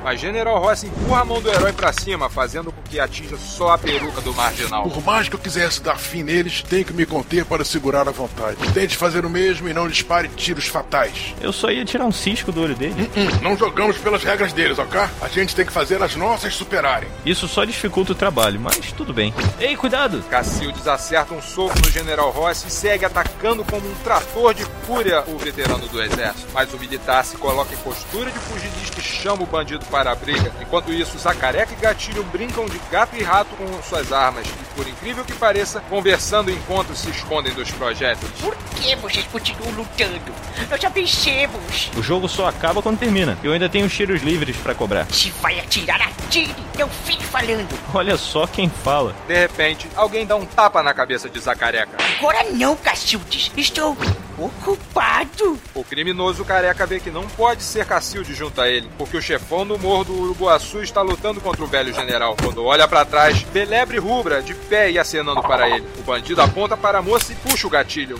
Mas 0.02 0.20
General 0.20 0.58
Rossi 0.58 0.86
empurra 0.86 1.20
a 1.20 1.24
mão 1.24 1.40
do 1.40 1.50
herói 1.50 1.72
pra 1.72 1.92
cima, 1.92 2.30
fazendo 2.30 2.72
com 2.72 2.82
que 2.82 2.98
atinja 2.98 3.36
só 3.36 3.72
a 3.72 3.78
peruca 3.78 4.20
do 4.20 4.32
marginal. 4.34 4.88
Por 4.88 5.04
mais 5.04 5.28
que 5.28 5.34
eu 5.34 5.38
quisesse 5.38 5.82
dar 5.82 5.98
fim 5.98 6.22
neles, 6.22 6.62
tenho 6.62 6.84
que 6.84 6.92
me 6.92 7.04
conter 7.04 7.44
para 7.44 7.64
segurar 7.64 8.08
a 8.08 8.12
vontade. 8.12 8.56
Tente 8.72 8.96
fazer 8.96 9.24
o 9.24 9.30
mesmo 9.30 9.68
e 9.68 9.74
não 9.74 9.88
dispare 9.88 10.28
tiros 10.28 10.66
fatais. 10.66 11.34
Eu 11.40 11.52
só 11.52 11.70
ia 11.70 11.84
tirar 11.84 12.04
um 12.04 12.12
cisco 12.12 12.52
do 12.52 12.62
olho 12.62 12.74
dele. 12.74 13.10
Hum, 13.16 13.28
não 13.42 13.56
jogamos 13.56 13.98
pelas 13.98 14.22
regras 14.22 14.52
deles, 14.52 14.78
ok? 14.78 15.00
A 15.20 15.28
gente 15.28 15.54
tem 15.54 15.66
que 15.66 15.72
fazer 15.72 16.02
as 16.02 16.14
nossas 16.16 16.54
superarem. 16.54 17.08
Isso 17.26 17.46
só 17.48 17.64
dificulta 17.64 18.12
o 18.12 18.14
trabalho, 18.14 18.60
mas 18.60 18.92
tudo 18.92 19.12
bem. 19.12 19.34
Ei, 19.60 19.76
cuidado! 19.76 20.22
Cacildes 20.30 20.86
acerta 20.86 21.34
um 21.34 21.42
soco 21.42 21.78
no 21.84 21.90
General 21.90 22.30
Rossi 22.30 22.68
e 22.68 22.70
segue 22.70 23.04
atacando 23.04 23.64
como 23.64 23.86
um 23.86 23.94
trator 24.04 24.54
de 24.54 24.64
fúria 24.86 25.22
o 25.26 25.36
veterano 25.38 25.86
do 25.88 26.02
exército. 26.02 26.46
Mas 26.52 26.72
o 26.72 26.78
militar 26.78 27.24
se 27.24 27.36
coloca 27.36 27.74
em 27.74 27.78
postura 27.78 28.30
de 28.30 28.38
pugilista 28.40 29.00
e 29.00 29.02
chama 29.02 29.42
o 29.42 29.46
bandido 29.46 29.84
para 29.86 29.97
a 30.06 30.14
briga. 30.14 30.52
Enquanto 30.60 30.92
isso, 30.92 31.18
Zacareca 31.18 31.72
e 31.72 31.76
Gatilho 31.76 32.22
brincam 32.24 32.66
de 32.66 32.78
gato 32.90 33.16
e 33.16 33.22
rato 33.22 33.50
com 33.56 33.82
suas 33.82 34.12
armas. 34.12 34.46
E, 34.46 34.74
por 34.74 34.86
incrível 34.86 35.24
que 35.24 35.32
pareça, 35.32 35.80
conversando 35.88 36.50
enquanto 36.50 36.94
se 36.94 37.10
escondem 37.10 37.52
dos 37.54 37.70
projéteis. 37.70 38.30
Por 38.40 38.56
que 38.80 38.94
vocês 38.96 39.26
continuam 39.26 39.72
lutando? 39.72 40.32
Nós 40.70 40.80
já 40.80 40.88
vencemos. 40.88 41.90
O 41.96 42.02
jogo 42.02 42.28
só 42.28 42.46
acaba 42.48 42.82
quando 42.82 42.98
termina. 42.98 43.36
Eu 43.42 43.52
ainda 43.52 43.68
tenho 43.68 43.88
tiros 43.88 44.22
livres 44.22 44.56
pra 44.56 44.74
cobrar. 44.74 45.06
Se 45.10 45.30
vai 45.42 45.58
atirar, 45.58 46.00
atire. 46.02 46.54
Não 46.78 46.88
fique 46.88 47.24
falando. 47.24 47.68
Olha 47.92 48.16
só 48.16 48.46
quem 48.46 48.68
fala. 48.68 49.14
De 49.26 49.34
repente, 49.34 49.88
alguém 49.96 50.26
dá 50.26 50.36
um 50.36 50.46
tapa 50.46 50.82
na 50.82 50.94
cabeça 50.94 51.28
de 51.28 51.38
Zacareca. 51.40 51.96
Agora 52.18 52.44
não, 52.52 52.76
Cacildes. 52.76 53.50
Estou 53.56 53.96
O 54.38 54.48
culpado! 54.64 55.58
O 55.74 55.82
criminoso 55.82 56.44
careca 56.44 56.86
vê 56.86 57.00
que 57.00 57.10
não 57.10 57.26
pode 57.26 57.60
ser 57.60 57.84
Cacilde 57.84 58.34
junto 58.34 58.60
a 58.60 58.68
ele, 58.68 58.88
porque 58.96 59.16
o 59.16 59.20
chefão 59.20 59.66
do 59.66 59.76
morro 59.76 60.04
do 60.04 60.12
Uruguaçu 60.12 60.80
está 60.80 61.02
lutando 61.02 61.40
contra 61.40 61.64
o 61.64 61.66
velho 61.66 61.92
general. 61.92 62.36
Quando 62.40 62.64
olha 62.64 62.86
para 62.86 63.04
trás, 63.04 63.42
vê 63.52 63.64
lebre 63.64 63.98
rubra 63.98 64.40
de 64.40 64.54
pé 64.54 64.92
e 64.92 64.98
acenando 64.98 65.42
para 65.42 65.68
ele. 65.68 65.84
O 65.98 66.02
bandido 66.02 66.40
aponta 66.40 66.76
para 66.76 66.98
a 66.98 67.02
moça 67.02 67.32
e 67.32 67.34
puxa 67.34 67.66
o 67.66 67.70
gatilho. 67.70 68.16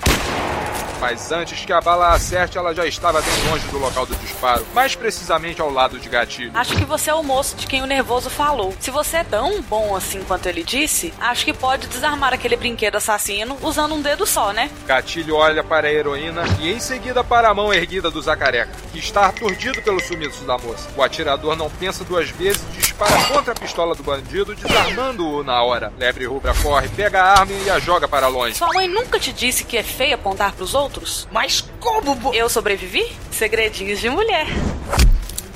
Mas 1.01 1.31
antes 1.31 1.65
que 1.65 1.73
a 1.73 1.81
bala 1.81 2.13
acerte, 2.13 2.59
ela 2.59 2.75
já 2.75 2.85
estava 2.85 3.23
bem 3.23 3.51
longe 3.51 3.67
do 3.69 3.79
local 3.79 4.05
do 4.05 4.17
disparo, 4.17 4.67
mais 4.75 4.95
precisamente 4.97 5.61
ao 5.61 5.71
lado 5.71 5.99
de 5.99 6.09
gatilho. 6.09 6.51
Acho 6.55 6.77
que 6.77 6.85
você 6.85 7.11
é 7.11 7.15
o 7.15 7.23
moço 7.23 7.57
de 7.57 7.67
quem 7.67 7.83
o 7.83 7.87
nervoso 7.87 8.29
falou. 8.29 8.75
Se 8.81 8.91
você 8.91 9.19
é 9.19 9.25
tão 9.25 9.63
bom 9.63 9.95
assim 9.95 10.23
quanto 10.25 10.47
ele 10.47 10.65
disse, 10.65 11.15
acho 11.21 11.45
que 11.45 11.53
pode 11.53 11.87
desarmar 11.87 12.35
aquele 12.35 12.57
brinquedo 12.57 12.97
assassino 12.97 13.57
usando 13.63 13.95
um 13.95 14.03
dedo 14.03 14.27
só, 14.27 14.53
né? 14.53 14.71
Gatilho 14.87 15.37
olha 15.37 15.63
para 15.63 15.87
a 15.87 15.93
heroína 15.93 16.43
e 16.61 16.73
em 16.73 16.81
seguida 16.81 17.23
para 17.23 17.49
a 17.49 17.55
mão 17.55 17.73
erguida 17.73 18.11
do 18.11 18.21
Zacareca, 18.21 18.73
que 18.93 18.99
está 18.99 19.27
aturdido 19.27 19.81
pelo 19.83 20.01
sumiço 20.01 20.45
da 20.45 20.59
moça. 20.59 20.89
O 20.97 21.03
atirador 21.03 21.55
não 21.55 21.71
pensa 21.71 22.05
duas 22.05 22.29
vezes 22.31 22.63
e 22.75 22.79
dispara 22.79 23.25
contra 23.29 23.53
a 23.53 23.57
pistola 23.57 23.95
do 23.95 24.03
bandido, 24.03 24.55
desarmando-o 24.55 25.45
na 25.45 25.63
hora. 25.63 25.93
Lebre 25.97 26.27
rubra 26.27 26.53
corre, 26.55 26.89
pega 26.89 27.23
a 27.23 27.41
arma 27.41 27.53
e 27.53 27.71
a 27.71 27.79
joga 27.79 28.09
para 28.09 28.27
longe. 28.27 28.57
Sua 28.57 28.73
mãe 28.73 28.89
nunca 28.89 29.21
te 29.21 29.33
disse 29.33 29.63
que 29.63 29.77
é 29.77 29.83
feio 29.83 30.17
apontar 30.17 30.53
pros 30.53 30.75
outros? 30.75 30.88
Mas 31.31 31.64
como? 31.81 32.35
Eu 32.35 32.48
sobrevivi? 32.48 33.05
Segredinhos 33.31 34.01
de 34.01 34.11
mulher. 34.11 34.46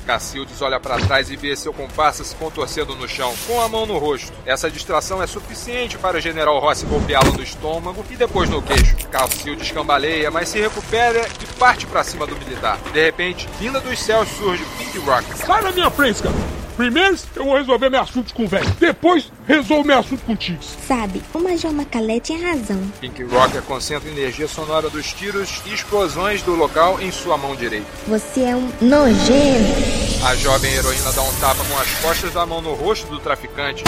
Cacildes 0.05 0.61
olha 0.61 0.79
para 0.79 0.97
trás 0.97 1.29
e 1.29 1.35
vê 1.35 1.55
seu 1.55 1.73
comparsa 1.73 2.23
se 2.23 2.35
contorcendo 2.35 2.95
no 2.95 3.07
chão, 3.07 3.33
com 3.47 3.61
a 3.61 3.69
mão 3.69 3.85
no 3.85 3.97
rosto. 3.97 4.33
Essa 4.45 4.69
distração 4.69 5.23
é 5.23 5.27
suficiente 5.27 5.97
para 5.97 6.17
o 6.17 6.21
general 6.21 6.59
Rossi 6.59 6.85
golpeá-lo 6.85 7.31
no 7.31 7.41
estômago 7.41 8.05
e 8.09 8.15
depois 8.15 8.49
no 8.49 8.61
queixo. 8.61 8.95
Cacildes 9.09 9.71
cambaleia, 9.71 10.29
mas 10.29 10.49
se 10.49 10.59
recupera 10.59 11.25
e 11.41 11.45
parte 11.57 11.85
para 11.85 12.03
cima 12.03 12.27
do 12.27 12.35
militar. 12.35 12.77
De 12.91 13.03
repente, 13.03 13.47
vinda 13.59 13.79
dos 13.79 13.99
céus 13.99 14.27
surge 14.29 14.63
Pink 14.77 14.97
Rock. 14.99 15.37
Sai 15.37 15.63
da 15.63 15.71
minha 15.71 15.89
frente, 15.89 16.21
cara! 16.21 16.52
Primeiro 16.75 17.17
eu 17.35 17.45
vou 17.45 17.55
resolver 17.55 17.89
meu 17.89 18.01
assunto 18.01 18.33
com 18.33 18.45
o 18.45 18.47
velho. 18.47 18.69
Depois 18.79 19.31
resolvo 19.47 19.83
meu 19.83 19.99
assunto 19.99 20.23
contigo. 20.23 20.59
Sabe, 20.87 21.21
o 21.33 21.39
Major 21.39 21.71
Macalé 21.71 22.19
tinha 22.19 22.51
razão. 22.51 22.81
Pink 22.99 23.23
Rocker 23.23 23.61
concentra 23.63 24.09
energia 24.09 24.47
sonora 24.47 24.89
dos 24.89 25.13
tiros 25.13 25.61
e 25.65 25.73
explosões 25.73 26.41
do 26.41 26.55
local 26.55 26.99
em 27.01 27.11
sua 27.11 27.37
mão 27.37 27.55
direita. 27.55 27.85
Você 28.07 28.41
é 28.41 28.55
um 28.55 28.71
nojento. 28.81 30.25
A 30.25 30.35
jovem 30.35 30.73
heroína 30.73 31.11
dá 31.11 31.21
um 31.21 31.33
tapa 31.35 31.63
com 31.63 31.77
as 31.77 31.89
costas 31.99 32.33
da 32.33 32.45
mão 32.45 32.61
no 32.61 32.73
rosto 32.73 33.07
do 33.07 33.19
traficante. 33.19 33.83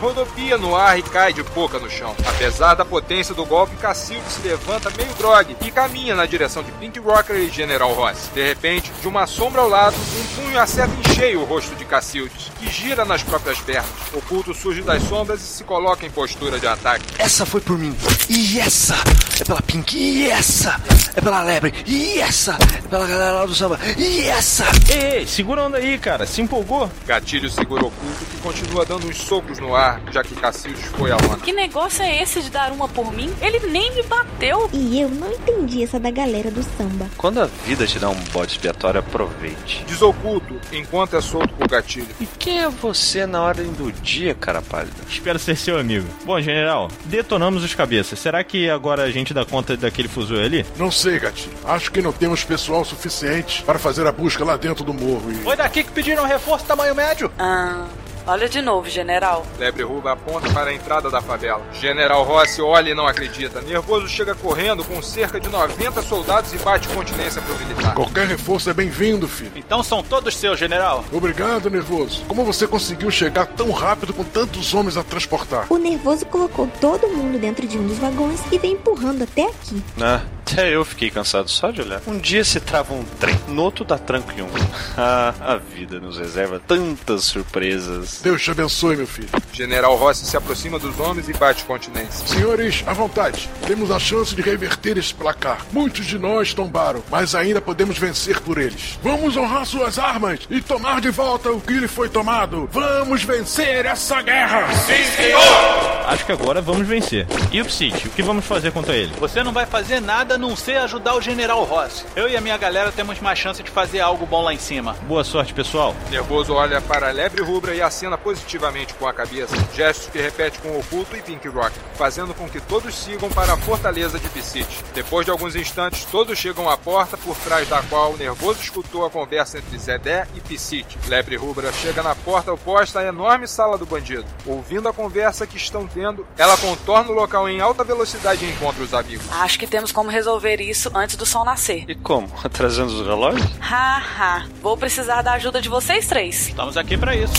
Rodopia 0.00 0.56
no 0.56 0.74
ar 0.74 0.98
e 0.98 1.02
cai 1.02 1.32
de 1.32 1.42
boca 1.42 1.78
no 1.78 1.90
chão. 1.90 2.14
Apesar 2.26 2.74
da 2.74 2.84
potência 2.84 3.34
do 3.34 3.44
golpe, 3.44 3.76
Cacilde 3.76 4.24
se 4.30 4.40
levanta 4.46 4.90
meio 4.96 5.12
drogue 5.14 5.56
e 5.62 5.70
caminha 5.70 6.14
na 6.14 6.24
direção 6.24 6.62
de 6.62 6.72
Pink 6.72 6.98
Rocker 6.98 7.36
e 7.36 7.50
General 7.50 7.92
Ross. 7.92 8.30
De 8.32 8.42
repente, 8.42 8.90
de 9.00 9.06
uma 9.08 9.26
sombra 9.26 9.60
ao 9.60 9.68
lado, 9.68 9.94
um 9.96 10.42
punho 10.42 10.58
acerta 10.58 10.94
em 10.94 11.14
cheio 11.14 11.40
o 11.40 11.44
rosto 11.44 11.74
de 11.74 11.84
Cacilde, 11.84 12.50
que 12.58 12.70
gira 12.70 13.04
nas 13.04 13.22
próprias 13.22 13.58
pernas. 13.58 13.90
O 14.14 14.22
culto 14.22 14.54
surge 14.54 14.82
das 14.82 15.02
sombras 15.02 15.40
e 15.40 15.44
se 15.44 15.64
coloca 15.64 16.06
em 16.06 16.10
postura 16.10 16.58
de 16.58 16.66
ataque. 16.66 17.04
Essa 17.18 17.44
foi 17.44 17.60
por 17.60 17.76
mim. 17.78 17.94
E 18.28 18.58
essa 18.58 18.94
é 19.40 19.44
pela 19.44 19.60
Pink. 19.60 19.96
E 19.98 20.30
essa 20.30 20.80
é 21.14 21.20
pela 21.20 21.42
Lebre. 21.42 21.74
E 21.86 22.20
essa 22.20 22.56
é 22.76 22.88
pela 22.88 23.06
galera 23.06 23.32
lá 23.32 23.46
do 23.46 23.54
samba. 23.54 23.78
E 23.96 24.22
essa. 24.22 24.64
Ei, 24.88 25.26
segura 25.26 25.62
a 25.62 25.66
onda 25.66 25.78
aí, 25.78 25.98
cara. 25.98 26.26
Se 26.26 26.40
empolgou? 26.40 26.90
Gatilho 27.06 27.50
segura 27.50 27.84
o 27.84 27.90
culto 27.90 28.24
que 28.30 28.36
continua 28.38 28.84
dando 28.84 29.08
uns 29.08 29.18
socos 29.18 29.58
no 29.58 29.74
ar, 29.74 29.89
já 30.10 30.22
que 30.22 30.34
Cacildes 30.34 30.84
foi 30.86 31.10
a 31.10 31.16
onda. 31.16 31.38
Que 31.38 31.52
negócio 31.52 32.02
é 32.02 32.22
esse 32.22 32.42
de 32.42 32.50
dar 32.50 32.72
uma 32.72 32.88
por 32.88 33.12
mim? 33.12 33.32
Ele 33.40 33.60
nem 33.68 33.94
me 33.94 34.02
bateu. 34.02 34.68
E 34.72 35.00
eu 35.00 35.08
não 35.08 35.32
entendi 35.32 35.82
essa 35.82 35.98
da 35.98 36.10
galera 36.10 36.50
do 36.50 36.62
samba. 36.62 37.08
Quando 37.16 37.40
a 37.40 37.46
vida 37.46 37.86
te 37.86 37.98
dá 37.98 38.08
um 38.08 38.20
bode 38.32 38.52
expiatório, 38.52 39.00
aproveite. 39.00 39.84
Desoculto, 39.86 40.60
enquanto 40.72 41.16
é 41.16 41.20
solto 41.20 41.54
por 41.54 41.68
gatilho. 41.68 42.08
E 42.20 42.26
quem 42.26 42.60
é 42.60 42.68
você 42.68 43.26
na 43.26 43.42
ordem 43.42 43.72
do 43.72 43.90
dia, 43.92 44.34
cara 44.34 44.62
pálida? 44.62 44.96
Espero 45.08 45.38
ser 45.38 45.56
seu 45.56 45.78
amigo. 45.78 46.06
Bom, 46.24 46.40
general, 46.40 46.90
detonamos 47.04 47.64
os 47.64 47.74
cabeças. 47.74 48.18
Será 48.18 48.42
que 48.44 48.68
agora 48.68 49.02
a 49.02 49.10
gente 49.10 49.32
dá 49.34 49.44
conta 49.44 49.76
daquele 49.76 50.08
fuzil 50.08 50.42
ali? 50.42 50.64
Não 50.76 50.90
sei, 50.90 51.18
gatinho. 51.18 51.54
Acho 51.64 51.90
que 51.90 52.02
não 52.02 52.12
temos 52.12 52.44
pessoal 52.44 52.84
suficiente 52.84 53.62
para 53.62 53.78
fazer 53.78 54.06
a 54.06 54.12
busca 54.12 54.44
lá 54.44 54.56
dentro 54.56 54.84
do 54.84 54.92
morro 54.92 55.30
e. 55.32 55.36
Foi 55.36 55.56
daqui 55.56 55.82
que 55.82 55.90
pediram 55.90 56.24
reforço 56.24 56.64
tamanho 56.64 56.94
médio? 56.94 57.30
Ah. 57.38 57.86
Olha 58.26 58.48
de 58.48 58.60
novo, 58.60 58.88
general. 58.88 59.46
Lebre 59.58 59.82
Ruba 59.82 60.12
aponta 60.12 60.50
para 60.52 60.70
a 60.70 60.74
entrada 60.74 61.10
da 61.10 61.20
favela. 61.20 61.62
General 61.72 62.22
Rossi 62.22 62.60
olha 62.62 62.90
e 62.90 62.94
não 62.94 63.06
acredita. 63.06 63.60
Nervoso 63.62 64.08
chega 64.08 64.34
correndo 64.34 64.84
com 64.84 65.00
cerca 65.02 65.40
de 65.40 65.48
90 65.48 66.02
soldados 66.02 66.52
e 66.52 66.58
bate 66.58 66.88
continência 66.88 67.40
pro 67.42 67.58
militar. 67.58 67.94
Qualquer 67.94 68.26
reforço 68.26 68.70
é 68.70 68.74
bem-vindo, 68.74 69.26
filho. 69.26 69.52
Então 69.56 69.82
são 69.82 70.02
todos 70.02 70.36
seus, 70.36 70.58
general. 70.58 71.04
Obrigado, 71.12 71.70
Nervoso. 71.70 72.22
Como 72.26 72.44
você 72.44 72.66
conseguiu 72.66 73.10
chegar 73.10 73.46
tão 73.46 73.70
rápido 73.70 74.12
com 74.12 74.24
tantos 74.24 74.74
homens 74.74 74.96
a 74.96 75.02
transportar? 75.02 75.66
O 75.70 75.78
Nervoso 75.78 76.26
colocou 76.26 76.68
todo 76.80 77.08
mundo 77.08 77.38
dentro 77.38 77.66
de 77.66 77.78
um 77.78 77.86
dos 77.86 77.98
vagões 77.98 78.40
e 78.52 78.58
veio 78.58 78.74
empurrando 78.74 79.22
até 79.22 79.46
aqui. 79.46 79.82
Ah, 80.00 80.20
até 80.52 80.74
eu 80.74 80.84
fiquei 80.84 81.10
cansado 81.10 81.48
só 81.48 81.70
de 81.70 81.80
olhar. 81.80 82.00
Um 82.06 82.18
dia 82.18 82.44
se 82.44 82.60
trava 82.60 82.92
um 82.92 83.04
trem, 83.18 83.38
no 83.48 83.62
outro 83.62 83.84
dá 83.84 83.98
tranco 83.98 84.32
em 84.32 84.42
um. 84.42 84.48
Ah, 84.96 85.32
a 85.40 85.56
vida 85.56 85.98
nos 85.98 86.18
reserva 86.18 86.60
tantas 86.66 87.24
surpresas. 87.24 88.20
Deus 88.22 88.42
te 88.42 88.50
abençoe, 88.50 88.96
meu 88.96 89.06
filho. 89.06 89.28
General 89.52 89.94
Rossi 89.96 90.26
se 90.26 90.36
aproxima 90.36 90.78
dos 90.78 90.98
homens 90.98 91.28
e 91.28 91.32
bate 91.32 91.64
continência. 91.64 92.26
Senhores, 92.26 92.82
à 92.86 92.92
vontade. 92.92 93.48
Temos 93.66 93.90
a 93.90 93.98
chance 93.98 94.34
de 94.34 94.42
reverter 94.42 94.98
esse 94.98 95.14
placar. 95.14 95.64
Muitos 95.72 96.04
de 96.04 96.18
nós 96.18 96.52
tombaram, 96.52 97.02
mas 97.10 97.34
ainda 97.34 97.60
podemos 97.60 97.96
vencer 97.96 98.40
por 98.40 98.58
eles. 98.58 98.98
Vamos 99.02 99.36
honrar 99.36 99.64
suas 99.64 99.98
armas 99.98 100.40
e 100.50 100.60
tomar 100.60 101.00
de 101.00 101.10
volta 101.10 101.50
o 101.50 101.60
que 101.60 101.74
lhe 101.74 101.88
foi 101.88 102.08
tomado. 102.08 102.68
Vamos 102.72 103.22
vencer 103.22 103.86
essa 103.86 104.20
guerra! 104.20 104.66
Sim, 104.74 105.04
senhor! 105.16 106.00
Acho 106.06 106.26
que 106.26 106.32
agora 106.32 106.60
vamos 106.60 106.86
vencer. 106.86 107.26
E 107.52 107.60
o 107.60 107.64
Psit, 107.64 108.08
o 108.08 108.10
que 108.10 108.22
vamos 108.22 108.44
fazer 108.44 108.72
contra 108.72 108.96
ele? 108.96 109.12
Você 109.20 109.42
não 109.42 109.52
vai 109.52 109.64
fazer 109.64 110.00
nada 110.00 110.36
não 110.40 110.56
ser 110.56 110.78
ajudar 110.78 111.14
o 111.14 111.20
General 111.20 111.62
Ross. 111.64 112.04
Eu 112.16 112.28
e 112.28 112.36
a 112.36 112.40
minha 112.40 112.56
galera 112.56 112.90
temos 112.90 113.20
mais 113.20 113.38
chance 113.38 113.62
de 113.62 113.70
fazer 113.70 114.00
algo 114.00 114.26
bom 114.26 114.42
lá 114.42 114.52
em 114.52 114.58
cima. 114.58 114.94
Boa 115.02 115.22
sorte, 115.22 115.52
pessoal. 115.52 115.94
Nervoso 116.10 116.54
olha 116.54 116.80
para 116.80 117.08
a 117.08 117.12
lebre 117.12 117.42
rubra 117.42 117.74
e 117.74 117.82
acena 117.82 118.16
positivamente 118.16 118.94
com 118.94 119.06
a 119.06 119.12
cabeça, 119.12 119.54
gestos 119.74 120.08
que 120.08 120.18
repete 120.18 120.58
com 120.58 120.68
o 120.68 120.80
oculto 120.80 121.16
e 121.16 121.22
Pink 121.22 121.46
Rock, 121.48 121.72
fazendo 121.94 122.34
com 122.34 122.48
que 122.48 122.60
todos 122.60 122.94
sigam 122.94 123.28
para 123.28 123.52
a 123.52 123.56
fortaleza 123.58 124.18
de 124.18 124.28
Piscite. 124.30 124.82
Depois 124.94 125.26
de 125.26 125.30
alguns 125.30 125.54
instantes, 125.54 126.04
todos 126.06 126.38
chegam 126.38 126.68
à 126.68 126.76
porta 126.76 127.16
por 127.18 127.36
trás 127.36 127.68
da 127.68 127.82
qual 127.82 128.12
o 128.12 128.16
Nervoso 128.16 128.60
escutou 128.62 129.04
a 129.04 129.10
conversa 129.10 129.58
entre 129.58 129.78
Zedé 129.78 130.26
e 130.34 130.40
Piscite. 130.40 130.98
Lebre 131.06 131.36
Rubra 131.36 131.70
chega 131.72 132.02
na 132.02 132.14
porta 132.14 132.52
oposta 132.52 133.00
à 133.00 133.04
enorme 133.04 133.46
sala 133.46 133.76
do 133.76 133.84
bandido. 133.84 134.24
Ouvindo 134.46 134.88
a 134.88 134.92
conversa 134.92 135.46
que 135.46 135.58
estão 135.58 135.86
tendo, 135.86 136.26
ela 136.38 136.56
contorna 136.56 137.10
o 137.10 137.14
local 137.14 137.48
em 137.48 137.60
alta 137.60 137.84
velocidade 137.84 138.44
e 138.44 138.50
encontra 138.50 138.82
os 138.82 138.94
amigos. 138.94 139.26
Acho 139.32 139.58
que 139.58 139.66
temos 139.66 139.92
como 139.92 140.08
resolver 140.08 140.29
isso 140.60 140.90
antes 140.94 141.16
do 141.16 141.26
sol 141.26 141.44
nascer. 141.44 141.84
E 141.88 141.94
como? 141.94 142.30
Atrasando 142.44 142.92
os 142.92 143.06
relógios? 143.06 143.46
Haha, 143.60 144.46
vou 144.62 144.76
precisar 144.76 145.22
da 145.22 145.32
ajuda 145.32 145.60
de 145.60 145.68
vocês 145.68 146.06
três. 146.06 146.48
Estamos 146.48 146.76
aqui 146.76 146.96
para 146.96 147.16
isso. 147.16 147.34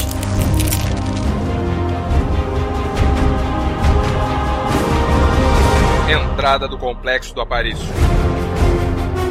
Entrada 6.10 6.68
do 6.68 6.78
complexo 6.78 7.34
do 7.34 7.42
Aparício. 7.42 7.88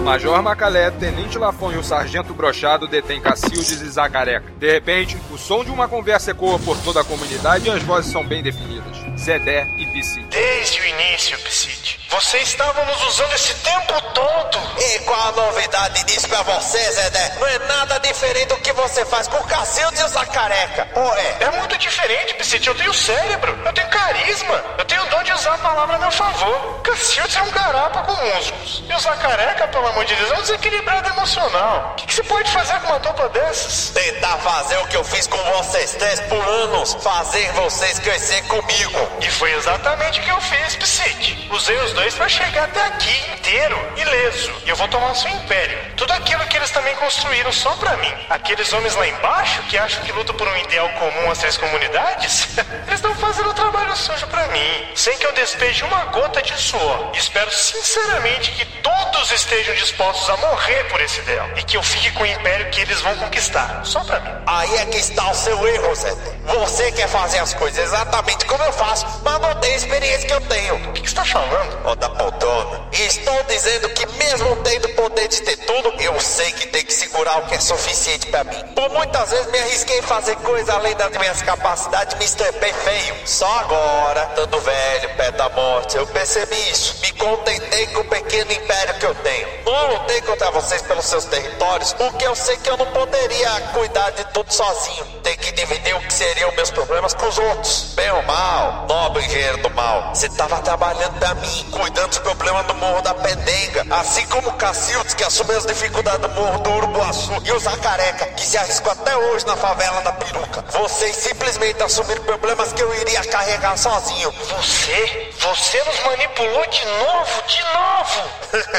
Major 0.02 0.42
Macalé, 0.42 0.90
Tenente 0.90 1.38
Lafon 1.38 1.72
e 1.72 1.76
o 1.76 1.84
Sargento 1.84 2.32
Brochado 2.32 2.86
detêm 2.86 3.20
Cacildes 3.20 3.82
e 3.82 3.88
Zacareca. 3.88 4.50
De 4.58 4.72
repente, 4.72 5.16
o 5.30 5.36
som 5.36 5.62
de 5.62 5.70
uma 5.70 5.86
conversa 5.86 6.30
ecoa 6.30 6.58
por 6.58 6.76
toda 6.78 7.02
a 7.02 7.04
comunidade 7.04 7.68
e 7.68 7.70
as 7.70 7.82
vozes 7.82 8.10
são 8.10 8.26
bem 8.26 8.42
definidas. 8.42 8.96
Zedé 9.18 9.68
e 9.76 9.86
Piscite. 9.86 10.26
Desde 10.30 10.80
o 10.80 10.84
início, 10.86 11.38
Piscite. 11.38 11.79
Vocês 12.10 12.48
estavam 12.48 12.84
nos 12.86 13.06
usando 13.06 13.32
esse 13.34 13.54
tempo 13.54 14.00
todo. 14.12 14.58
E 14.80 14.98
qual 15.00 15.28
a 15.28 15.32
novidade 15.32 16.02
disso 16.04 16.28
pra 16.28 16.42
você, 16.42 16.78
Zedé? 16.90 17.36
Não 17.38 17.46
é 17.46 17.58
nada 17.60 18.00
diferente 18.00 18.46
do 18.46 18.56
que 18.56 18.72
você 18.72 19.04
faz 19.04 19.28
com 19.28 19.36
o 19.36 19.44
Cacildes 19.44 20.00
e 20.00 20.04
o 20.04 20.08
Zacareca. 20.08 20.88
Ou 20.96 21.14
é? 21.16 21.36
É 21.40 21.50
muito 21.52 21.78
diferente, 21.78 22.34
Piscite. 22.34 22.66
Eu 22.66 22.74
tenho 22.74 22.92
cérebro, 22.92 23.56
eu 23.64 23.72
tenho 23.72 23.88
carisma, 23.88 24.64
eu 24.76 24.84
tenho 24.86 25.04
o 25.04 25.06
dom 25.06 25.22
de 25.22 25.32
usar 25.32 25.54
a 25.54 25.58
palavra 25.58 25.96
a 25.96 25.98
meu 26.00 26.10
favor. 26.10 26.80
Cacildes 26.82 27.36
é 27.36 27.42
um 27.42 27.50
garapa 27.50 28.02
com 28.02 28.12
músculos. 28.12 28.82
E 28.88 28.92
o 28.92 28.98
Zacareca, 28.98 29.68
pelo 29.68 29.86
amor 29.86 30.04
de 30.04 30.16
Deus, 30.16 30.30
é 30.32 30.34
um 30.34 30.40
desequilibrado 30.40 31.08
emocional. 31.10 31.92
O 31.92 31.94
que, 31.94 32.06
que 32.08 32.14
você 32.14 32.24
pode 32.24 32.50
fazer 32.50 32.80
com 32.80 32.88
uma 32.88 32.98
topa 32.98 33.28
dessas? 33.28 33.90
Tentar 33.90 34.36
fazer 34.38 34.78
o 34.78 34.86
que 34.88 34.96
eu 34.96 35.04
fiz 35.04 35.28
com 35.28 35.38
vocês 35.38 35.94
três 35.94 36.18
por 36.22 36.42
anos. 36.48 36.94
Fazer 36.94 37.52
vocês 37.52 38.00
crescer 38.00 38.42
comigo. 38.48 39.08
E 39.20 39.30
foi 39.30 39.52
exatamente 39.52 40.18
o 40.18 40.22
que 40.24 40.30
eu 40.30 40.40
fiz, 40.40 40.74
Psique. 40.74 41.48
Usei 41.52 41.76
os 41.76 41.92
dois 41.92 41.99
para 42.08 42.28
chegar 42.28 42.64
até 42.64 42.82
aqui 42.86 43.32
inteiro, 43.32 43.78
ileso. 43.96 44.52
E 44.64 44.70
eu 44.70 44.76
vou 44.76 44.88
tomar 44.88 45.12
o 45.12 45.14
seu 45.14 45.30
império. 45.30 45.78
Tudo 45.96 46.12
aquilo 46.12 46.44
que 46.46 46.56
eles 46.56 46.70
também 46.70 46.94
construíram 46.96 47.52
só 47.52 47.72
pra 47.76 47.96
mim. 47.98 48.12
Aqueles 48.28 48.72
homens 48.72 48.94
lá 48.96 49.06
embaixo 49.06 49.62
que 49.64 49.76
acham 49.76 50.02
que 50.02 50.10
lutam 50.12 50.34
por 50.34 50.48
um 50.48 50.56
ideal 50.56 50.88
comum 50.90 51.30
às 51.30 51.38
três 51.38 51.58
comunidades, 51.58 52.56
eles 52.88 52.94
estão 52.94 53.14
fazendo 53.16 53.50
um 53.50 53.54
trabalho 53.54 53.94
sujo 53.94 54.26
pra 54.28 54.46
mim. 54.48 54.88
sem 54.94 55.16
que 55.18 55.26
eu 55.26 55.32
despeje 55.32 55.84
uma 55.84 56.06
gota 56.06 56.40
de 56.40 56.56
suor. 56.56 57.10
Espero 57.14 57.50
sinceramente 57.50 58.50
que 58.52 58.64
todos 58.64 59.30
estejam 59.30 59.74
dispostos 59.74 60.28
a 60.30 60.36
morrer 60.38 60.84
por 60.84 61.00
esse 61.02 61.20
ideal 61.20 61.50
e 61.56 61.62
que 61.62 61.76
eu 61.76 61.82
fique 61.82 62.10
com 62.12 62.22
o 62.22 62.26
império 62.26 62.70
que 62.70 62.80
eles 62.80 63.00
vão 63.02 63.14
conquistar. 63.16 63.84
Só 63.84 64.02
pra 64.04 64.20
mim. 64.20 64.30
Aí 64.46 64.74
é 64.76 64.86
que 64.86 64.96
está 64.96 65.30
o 65.30 65.34
seu 65.34 65.68
erro, 65.68 65.94
Zé. 65.94 66.14
Você 66.50 66.90
quer 66.90 67.08
fazer 67.08 67.38
as 67.38 67.54
coisas 67.54 67.78
exatamente 67.84 68.44
como 68.44 68.62
eu 68.64 68.72
faço, 68.72 69.06
mas 69.22 69.40
não 69.40 69.54
tem 69.60 69.72
a 69.72 69.76
experiência 69.76 70.26
que 70.26 70.34
eu 70.34 70.40
tenho. 70.40 70.74
O 70.74 70.92
que, 70.92 71.02
que 71.02 71.08
você 71.08 71.14
tá 71.14 71.24
falando? 71.24 71.80
Ó 71.84 71.94
da 71.94 72.10
poltrona. 72.10 72.88
Estou 72.92 73.42
dizendo 73.44 73.88
que 73.90 74.04
mesmo 74.18 74.56
tendo 74.56 74.86
o 74.86 74.94
poder 74.94 75.28
de 75.28 75.40
ter 75.42 75.56
tudo, 75.58 75.94
eu 76.00 76.18
sei 76.20 76.50
que 76.52 76.66
tem 76.66 76.84
que 76.84 76.92
segurar 76.92 77.38
o 77.38 77.46
que 77.46 77.54
é 77.54 77.60
suficiente 77.60 78.26
pra 78.26 78.42
mim. 78.42 78.62
Por 78.74 78.90
muitas 78.90 79.30
vezes 79.30 79.46
me 79.50 79.58
arrisquei 79.58 79.98
em 79.98 80.02
fazer 80.02 80.36
coisas 80.36 80.68
além 80.68 80.94
das 80.96 81.16
minhas 81.16 81.40
capacidades, 81.40 82.18
me 82.18 82.24
estampei 82.24 82.72
feio. 82.72 83.14
Só 83.24 83.46
agora, 83.60 84.28
estando 84.30 84.60
velho, 84.60 85.16
perto 85.16 85.36
da 85.36 85.48
morte, 85.50 85.96
eu 85.96 86.06
percebi 86.08 86.70
isso. 86.70 87.00
Me 87.00 87.12
contentei 87.12 87.86
com 87.88 88.00
o 88.00 88.04
pequeno 88.04 88.52
império 88.52 88.94
que 88.94 89.06
eu 89.06 89.14
tenho. 89.14 89.48
Não 89.64 89.92
lutei 89.92 90.20
contra 90.22 90.50
vocês 90.50 90.82
pelos 90.82 91.06
seus 91.06 91.24
territórios, 91.26 91.92
porque 91.92 92.26
eu 92.26 92.34
sei 92.34 92.56
que 92.56 92.68
eu 92.68 92.76
não 92.76 92.86
poderia 92.86 93.60
cuidar 93.72 94.10
de 94.10 94.24
tudo 94.32 94.52
sozinho. 94.52 95.04
Tem 95.22 95.36
que 95.36 95.52
dividir 95.52 95.94
o 95.94 96.00
que 96.00 96.12
seriam 96.40 96.52
meus 96.52 96.70
problemas 96.70 97.12
com 97.12 97.28
os 97.28 97.38
outros. 97.38 97.92
Bem 97.94 98.10
ou 98.12 98.22
mal, 98.22 98.86
nobre 98.88 99.24
engenheiro 99.26 99.58
do 99.58 99.70
mal. 99.70 100.14
Você 100.14 100.26
tava 100.30 100.58
trabalhando 100.62 101.18
pra 101.18 101.34
mim, 101.34 101.66
cuidando 101.70 102.08
dos 102.08 102.18
problemas 102.18 102.66
do 102.66 102.74
Morro 102.76 103.02
da 103.02 103.12
Pendenga. 103.12 103.84
Assim 103.90 104.26
como 104.28 104.48
o 104.48 104.52
Cacildes, 104.54 105.12
que 105.12 105.22
assumiu 105.22 105.58
as 105.58 105.66
dificuldades 105.66 106.20
do 106.20 106.30
Morro 106.30 106.58
do 106.60 106.70
Urubuaçu. 106.70 107.32
E 107.44 107.52
o 107.52 107.58
Zacareca, 107.58 108.24
que 108.26 108.46
se 108.46 108.56
arriscou 108.56 108.90
até 108.90 109.14
hoje 109.14 109.46
na 109.46 109.54
favela 109.54 110.00
da 110.00 110.12
Peruca. 110.12 110.64
Vocês 110.70 111.14
simplesmente 111.16 111.82
assumiram 111.82 112.22
problemas 112.22 112.72
que 112.72 112.82
eu 112.82 112.94
iria 112.94 113.22
carregar 113.24 113.76
sozinho. 113.76 114.32
Você? 114.32 115.30
Você 115.38 115.84
nos 115.84 116.00
manipulou 116.04 116.66
de 116.68 116.84
novo, 116.86 117.42
de 117.46 117.62
novo! 117.74 118.30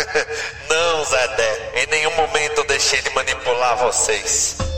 Não, 0.68 1.06
Zedé. 1.06 1.72
Em 1.76 1.86
nenhum 1.88 2.16
momento 2.16 2.58
eu 2.60 2.66
deixei 2.66 3.02
de 3.04 3.10
manipular 3.12 3.78
vocês. 3.78 4.71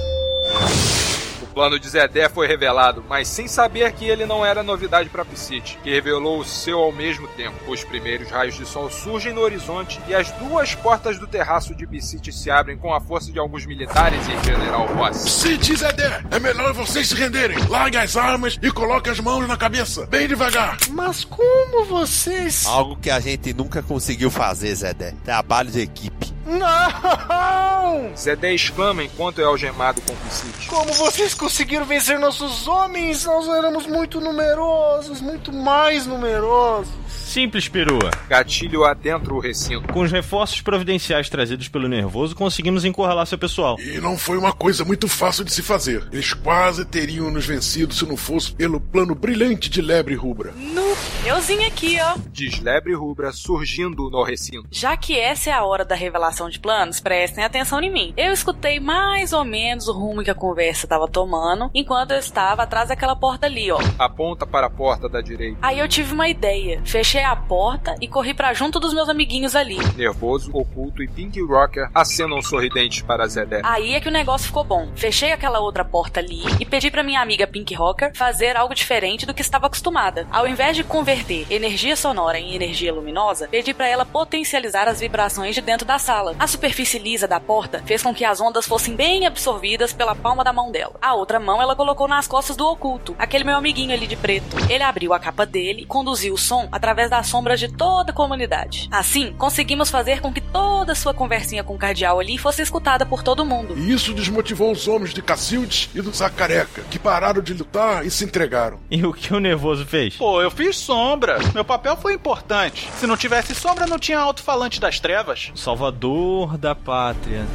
O 1.54 1.62
plano 1.64 1.80
de 1.80 1.88
Zedé 1.88 2.28
foi 2.28 2.48
revelado, 2.48 3.06
mas 3.08 3.28
sem 3.28 3.48
saber 3.48 3.92
que 3.92 4.06
ele 4.06 4.26
não 4.26 4.44
era 4.44 4.64
novidade 4.64 5.08
para 5.08 5.24
Psyche, 5.24 5.78
que 5.84 5.92
revelou 5.92 6.40
o 6.40 6.44
seu 6.44 6.80
ao 6.80 6.92
mesmo 6.92 7.28
tempo. 7.28 7.56
Os 7.68 7.84
primeiros 7.84 8.28
raios 8.32 8.56
de 8.56 8.66
sol 8.66 8.90
surgem 8.90 9.32
no 9.32 9.42
horizonte 9.42 10.02
e 10.08 10.16
as 10.16 10.32
duas 10.32 10.74
portas 10.74 11.20
do 11.20 11.28
terraço 11.28 11.76
de 11.76 11.86
Psyche 11.86 12.32
se 12.32 12.50
abrem 12.50 12.76
com 12.76 12.92
a 12.92 13.00
força 13.00 13.32
de 13.32 13.38
alguns 13.38 13.68
militares 13.68 14.20
e 14.28 14.44
General 14.44 14.88
Ross. 14.96 15.26
Psyche 15.26 15.74
e 15.74 15.76
Zedé, 15.76 16.24
é 16.32 16.40
melhor 16.40 16.74
vocês 16.74 17.10
se 17.10 17.14
renderem. 17.14 17.60
Larguem 17.70 18.02
as 18.02 18.18
armas 18.18 18.58
e 18.60 18.72
coloquem 18.72 19.14
as 19.14 19.20
mãos 19.20 19.48
na 19.48 19.56
cabeça, 19.56 20.08
bem 20.08 20.28
devagar. 20.28 20.80
Mas 20.90 21.24
como 21.24 21.86
vocês... 21.86 22.66
Algo 22.66 22.96
que 22.96 23.12
a 23.12 23.20
gente 23.20 23.54
nunca 23.54 23.84
conseguiu 23.84 24.32
fazer, 24.32 24.74
Zedé. 24.74 25.14
Trabalho 25.24 25.70
de 25.70 25.82
equipe. 25.82 26.33
Não! 26.46 28.16
Zedé 28.18 28.54
exclama 28.54 29.04
enquanto 29.04 29.40
é 29.40 29.44
algemado 29.44 30.02
com 30.02 30.14
Psyche. 30.28 30.68
Como 30.68 30.92
vocês 30.94 31.34
conseguiram 31.34 31.86
vencer 31.86 32.20
nossos 32.20 32.68
homens? 32.68 33.26
Nós 33.26 33.48
éramos 33.48 33.88
muito 33.88 34.20
numerosos, 34.20 35.22
muito 35.22 35.54
mais 35.54 36.06
numerosos. 36.06 37.03
Simples, 37.34 37.68
perua. 37.68 38.12
Gatilho 38.30 38.84
adentra 38.84 39.34
o 39.34 39.40
recinto. 39.40 39.92
Com 39.92 40.02
os 40.02 40.12
reforços 40.12 40.62
providenciais 40.62 41.30
trazidos 41.30 41.68
pelo 41.68 41.88
Nervoso, 41.88 42.36
conseguimos 42.36 42.86
encurralar 42.86 43.26
seu 43.26 43.40
pessoal. 43.40 43.76
E 43.80 44.00
não 44.00 44.16
foi 44.16 44.38
uma 44.38 44.54
coisa 44.54 44.86
muito 44.86 45.08
fácil 45.08 45.44
de 45.44 45.52
se 45.52 45.64
fazer. 45.64 46.08
Eles 46.12 46.32
quase 46.32 46.86
teriam 46.86 47.32
nos 47.32 47.44
vencido 47.44 47.92
se 47.92 48.06
não 48.06 48.16
fosse 48.16 48.54
pelo 48.54 48.80
plano 48.80 49.16
brilhante 49.16 49.68
de 49.68 49.82
Lebre 49.82 50.14
Rubra. 50.14 50.52
No, 50.52 50.96
euzinho 51.28 51.66
aqui, 51.66 51.98
ó. 52.00 52.20
Diz 52.32 52.60
Lebre 52.60 52.94
Rubra 52.94 53.32
surgindo 53.32 54.12
no 54.12 54.22
recinto. 54.22 54.68
Já 54.70 54.96
que 54.96 55.20
essa 55.20 55.50
é 55.50 55.54
a 55.54 55.64
hora 55.64 55.84
da 55.84 55.96
revelação 55.96 56.52
de 56.52 56.60
planos, 56.60 57.00
prestem 57.00 57.44
atenção 57.44 57.82
em 57.82 57.92
mim. 57.92 58.14
Eu 58.16 58.32
escutei 58.32 58.80
mais 58.80 59.34
ou 59.34 59.44
menos 59.44 59.88
o 59.88 59.92
rumo 59.92 60.24
que 60.24 60.30
a 60.30 60.36
conversa 60.36 60.86
estava 60.86 61.08
tomando 61.08 61.72
enquanto 61.74 62.12
eu 62.12 62.20
estava 62.20 62.62
atrás 62.62 62.90
daquela 62.90 63.16
porta 63.16 63.48
ali, 63.48 63.72
ó. 63.72 63.80
Aponta 63.98 64.46
para 64.46 64.68
a 64.68 64.70
porta 64.70 65.10
da 65.10 65.20
direita. 65.20 65.58
Aí 65.64 65.80
eu 65.80 65.88
tive 65.88 66.14
uma 66.14 66.30
ideia. 66.30 66.80
Fechei 66.86 67.23
a 67.24 67.36
porta 67.36 67.96
e 68.02 68.08
corri 68.08 68.34
para 68.34 68.54
junto 68.54 68.80
dos 68.80 68.94
meus 68.94 69.10
amiguinhos 69.10 69.56
ali. 69.56 69.78
Nervoso, 69.96 70.52
Oculto 70.54 71.04
e 71.04 71.08
Pink 71.08 71.42
Rocker 71.42 71.90
acenam 71.94 72.42
sorridentes 72.42 73.02
para 73.02 73.28
Zedé. 73.28 73.62
Aí 73.64 73.94
é 73.94 74.00
que 74.00 74.10
o 74.10 74.12
negócio 74.12 74.48
ficou 74.48 74.64
bom. 74.64 74.90
Fechei 74.96 75.32
aquela 75.32 75.60
outra 75.60 75.86
porta 75.86 76.20
ali 76.20 76.44
e 76.60 76.66
pedi 76.66 76.90
para 76.90 77.04
minha 77.04 77.22
amiga 77.22 77.48
Pink 77.48 77.74
Rocker 77.74 78.16
fazer 78.16 78.56
algo 78.56 78.74
diferente 78.74 79.26
do 79.26 79.34
que 79.34 79.42
estava 79.42 79.68
acostumada. 79.68 80.28
Ao 80.32 80.48
invés 80.48 80.76
de 80.76 80.84
converter 80.84 81.46
energia 81.50 81.96
sonora 81.96 82.40
em 82.40 82.56
energia 82.56 82.94
luminosa, 82.94 83.48
pedi 83.48 83.74
para 83.74 83.88
ela 83.88 84.06
potencializar 84.06 84.88
as 84.88 85.00
vibrações 85.00 85.56
de 85.56 85.62
dentro 85.62 85.86
da 85.86 85.98
sala. 86.00 86.36
A 86.40 86.48
superfície 86.48 87.00
lisa 87.00 87.28
da 87.28 87.40
porta 87.40 87.82
fez 87.86 88.02
com 88.02 88.14
que 88.14 88.26
as 88.26 88.42
ondas 88.42 88.66
fossem 88.66 88.96
bem 88.96 89.26
absorvidas 89.26 89.94
pela 89.94 90.16
palma 90.16 90.44
da 90.44 90.54
mão 90.54 90.72
dela. 90.72 90.96
A 91.02 91.14
outra 91.14 91.40
mão 91.40 91.62
ela 91.62 91.76
colocou 91.76 92.08
nas 92.08 92.28
costas 92.28 92.56
do 92.56 92.68
Oculto, 92.68 93.16
aquele 93.18 93.44
meu 93.44 93.56
amiguinho 93.56 93.94
ali 93.94 94.08
de 94.08 94.16
preto. 94.16 94.58
Ele 94.70 94.84
abriu 94.84 95.14
a 95.14 95.20
capa 95.20 95.46
dele 95.46 95.82
e 95.82 95.86
conduziu 95.86 96.34
o 96.34 96.38
som 96.38 96.68
através 96.72 97.10
das 97.14 97.28
sombras 97.28 97.60
de 97.60 97.68
toda 97.68 98.12
a 98.12 98.14
comunidade. 98.14 98.90
Assim, 98.92 99.34
conseguimos 99.34 99.92
fazer 99.92 100.20
com 100.20 100.34
que 100.34 100.42
toda 100.42 100.96
sua 100.96 101.14
conversinha 101.14 101.64
com 101.64 101.76
o 101.76 101.78
cardeal 101.78 102.20
ali 102.20 102.40
fosse 102.40 102.64
escutada 102.64 103.06
por 103.06 103.22
todo 103.22 103.46
mundo. 103.46 103.78
E 103.78 103.92
isso 103.92 104.16
desmotivou 104.16 104.72
os 104.72 104.88
homens 104.88 105.14
de 105.14 105.22
Cacildes 105.22 105.92
e 105.94 106.02
do 106.02 106.12
Zacareca, 106.12 106.82
que 106.90 106.98
pararam 106.98 107.40
de 107.40 107.54
lutar 107.54 108.04
e 108.04 108.10
se 108.10 108.26
entregaram. 108.26 108.80
E 108.90 109.06
o 109.06 109.14
que 109.14 109.32
o 109.32 109.40
Nervoso 109.40 109.86
fez? 109.86 110.16
Pô, 110.16 110.42
eu 110.42 110.50
fiz 110.50 110.76
sombra. 110.76 111.38
Meu 111.54 111.64
papel 111.64 111.96
foi 111.96 112.16
importante. 112.16 112.90
Se 112.98 113.06
não 113.06 113.16
tivesse 113.16 113.54
sombra, 113.54 113.86
não 113.86 114.00
tinha 114.00 114.18
alto-falante 114.18 114.80
das 114.80 115.00
trevas. 115.00 115.52
Salvador 115.54 116.58
da 116.58 116.74
pátria. 116.74 117.46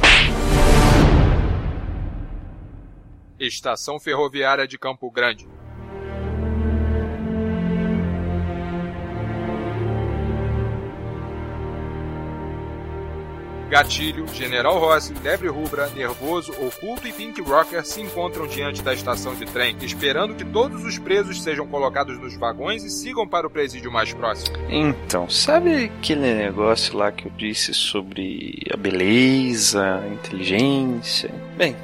Estação 3.37 3.99
Ferroviária 3.99 4.65
de 4.65 4.77
Campo 4.77 5.11
Grande. 5.11 5.45
Gatilho, 13.69 14.27
General 14.33 14.77
Rossi, 14.79 15.13
Lebre 15.23 15.47
Rubra, 15.47 15.87
Nervoso, 15.89 16.51
Oculto 16.53 17.07
e 17.07 17.13
Pink 17.13 17.39
Rocker 17.41 17.85
se 17.85 18.01
encontram 18.01 18.47
diante 18.47 18.81
da 18.81 18.93
estação 18.93 19.35
de 19.35 19.45
trem, 19.45 19.77
esperando 19.81 20.33
que 20.33 20.43
todos 20.43 20.83
os 20.83 20.97
presos 20.97 21.41
sejam 21.41 21.67
colocados 21.67 22.19
nos 22.19 22.35
vagões 22.35 22.83
e 22.83 22.89
sigam 22.89 23.27
para 23.27 23.45
o 23.45 23.49
presídio 23.49 23.91
mais 23.91 24.11
próximo. 24.11 24.57
Então, 24.69 25.29
sabe 25.29 25.85
aquele 25.85 26.33
negócio 26.33 26.97
lá 26.97 27.11
que 27.11 27.27
eu 27.27 27.31
disse 27.37 27.73
sobre 27.73 28.63
a 28.73 28.77
beleza, 28.77 30.01
a 30.03 30.07
inteligência? 30.07 31.31
Bem, 31.55 31.75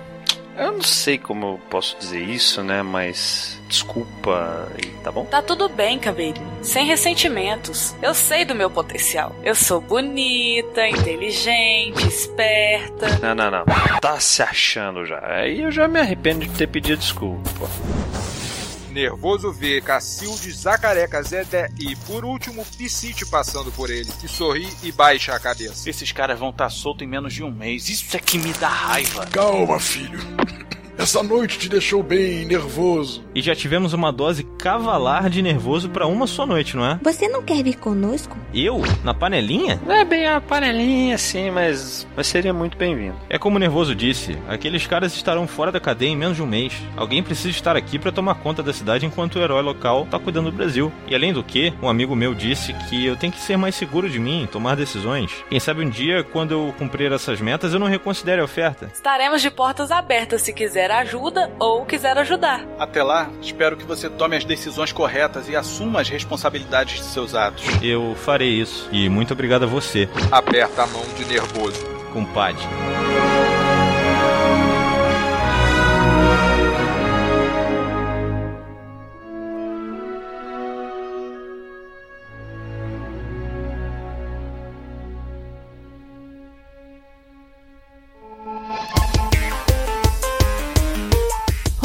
eu 0.57 0.71
não 0.73 0.81
sei 0.81 1.17
como 1.17 1.45
eu 1.45 1.59
posso 1.69 1.97
dizer 1.99 2.21
isso, 2.21 2.63
né? 2.63 2.81
Mas 2.81 3.59
desculpa 3.67 4.67
e 4.81 4.87
tá 5.03 5.11
bom? 5.11 5.25
Tá 5.25 5.41
tudo 5.41 5.67
bem, 5.69 5.97
Caveirinho. 5.99 6.47
Sem 6.61 6.85
ressentimentos. 6.85 7.95
Eu 8.01 8.13
sei 8.13 8.45
do 8.45 8.55
meu 8.55 8.69
potencial. 8.69 9.35
Eu 9.43 9.55
sou 9.55 9.81
bonita, 9.81 10.87
inteligente, 10.87 12.07
esperta. 12.07 13.19
Não, 13.21 13.35
não, 13.35 13.51
não. 13.51 13.65
Tá 13.99 14.19
se 14.19 14.41
achando 14.41 15.05
já. 15.05 15.19
Aí 15.25 15.61
eu 15.61 15.71
já 15.71 15.87
me 15.87 15.99
arrependo 15.99 16.45
de 16.45 16.51
ter 16.51 16.67
pedido 16.67 16.99
desculpa. 16.99 17.69
Nervoso 18.95 19.51
vê 19.51 19.81
Cacildes, 19.81 20.61
Zacareca, 20.61 21.21
Zedé 21.21 21.69
e, 21.77 21.97
por 22.07 22.23
último, 22.23 22.65
Piscite 22.77 23.25
passando 23.25 23.69
por 23.69 23.89
ele, 23.89 24.09
que 24.21 24.25
sorri 24.25 24.69
e 24.81 24.89
baixa 24.89 25.35
a 25.35 25.39
cabeça. 25.39 25.89
Esses 25.89 26.13
caras 26.13 26.39
vão 26.39 26.49
estar 26.49 26.69
soltos 26.69 27.05
em 27.05 27.09
menos 27.09 27.33
de 27.33 27.43
um 27.43 27.51
mês. 27.51 27.89
Isso 27.89 28.15
é 28.15 28.19
que 28.21 28.37
me 28.37 28.53
dá 28.53 28.69
raiva. 28.69 29.25
Calma, 29.25 29.81
filho. 29.81 30.17
Essa 30.97 31.21
noite 31.21 31.59
te 31.59 31.69
deixou 31.69 32.01
bem 32.01 32.45
nervoso. 32.45 33.23
E 33.35 33.41
já 33.41 33.53
tivemos 33.53 33.91
uma 33.91 34.11
dose 34.11 34.43
cavalar 34.57 35.29
de 35.29 35.41
nervoso 35.41 35.89
para 35.89 36.07
uma 36.07 36.25
só 36.25 36.45
noite, 36.45 36.77
não 36.77 36.85
é? 36.85 36.99
Você 37.03 37.27
não 37.27 37.43
quer 37.43 37.61
vir 37.61 37.75
conosco? 37.75 38.37
Eu? 38.53 38.81
Na 39.03 39.13
panelinha? 39.13 39.79
Não 39.85 39.93
é 39.93 40.05
bem 40.05 40.25
a 40.25 40.39
panelinha, 40.39 41.17
sim, 41.17 41.51
mas, 41.51 42.07
mas 42.15 42.27
seria 42.27 42.53
muito 42.53 42.77
bem-vindo. 42.77 43.15
É 43.29 43.37
como 43.37 43.57
o 43.57 43.59
Nervoso 43.59 43.93
disse, 43.93 44.37
aqueles 44.47 44.87
caras 44.87 45.13
estarão 45.13 45.45
fora 45.47 45.71
da 45.71 45.79
cadeia 45.79 46.09
em 46.09 46.15
menos 46.15 46.37
de 46.37 46.43
um 46.43 46.47
mês. 46.47 46.73
Alguém 46.95 47.21
precisa 47.21 47.49
estar 47.49 47.75
aqui 47.75 47.99
para 47.99 48.11
tomar 48.11 48.35
conta 48.35 48.63
da 48.63 48.71
cidade 48.71 49.05
enquanto 49.05 49.35
o 49.35 49.41
herói 49.41 49.61
local 49.61 50.07
tá 50.09 50.17
cuidando 50.17 50.49
do 50.49 50.57
Brasil. 50.57 50.91
E 51.07 51.13
além 51.13 51.33
do 51.33 51.43
que, 51.43 51.73
um 51.81 51.89
amigo 51.89 52.15
meu 52.15 52.33
disse 52.33 52.73
que 52.89 53.05
eu 53.05 53.17
tenho 53.17 53.33
que 53.33 53.39
ser 53.39 53.57
mais 53.57 53.75
seguro 53.75 54.09
de 54.09 54.17
mim, 54.17 54.47
tomar 54.49 54.75
decisões. 54.75 55.31
Quem 55.49 55.59
sabe 55.59 55.83
um 55.83 55.89
dia, 55.89 56.23
quando 56.23 56.51
eu 56.51 56.73
cumprir 56.77 57.11
essas 57.11 57.41
metas, 57.41 57.73
eu 57.73 57.79
não 57.79 57.87
reconsidere 57.87 58.39
a 58.39 58.45
oferta. 58.45 58.89
Estaremos 58.93 59.41
de 59.41 59.51
portas 59.51 59.91
abertas 59.91 60.41
se 60.41 60.53
quiser 60.53 60.84
ajuda 60.91 61.51
ou 61.59 61.85
quiser 61.85 62.17
ajudar. 62.17 62.65
Até 62.79 63.03
lá, 63.03 63.29
espero 63.41 63.77
que 63.77 63.85
você 63.85 64.09
tome 64.09 64.35
as 64.35 64.43
decisões 64.43 64.91
corretas 64.91 65.47
e 65.49 65.55
assuma 65.55 66.01
as 66.01 66.09
responsabilidades 66.09 66.97
de 66.97 67.05
seus 67.05 67.35
atos. 67.35 67.65
Eu 67.81 68.15
farei 68.15 68.49
isso. 68.49 68.87
E 68.91 69.09
muito 69.09 69.33
obrigado 69.33 69.63
a 69.63 69.67
você. 69.67 70.09
Aperta 70.31 70.83
a 70.83 70.87
mão 70.87 71.03
de 71.17 71.25
nervoso. 71.25 71.85
Compadre. 72.13 72.63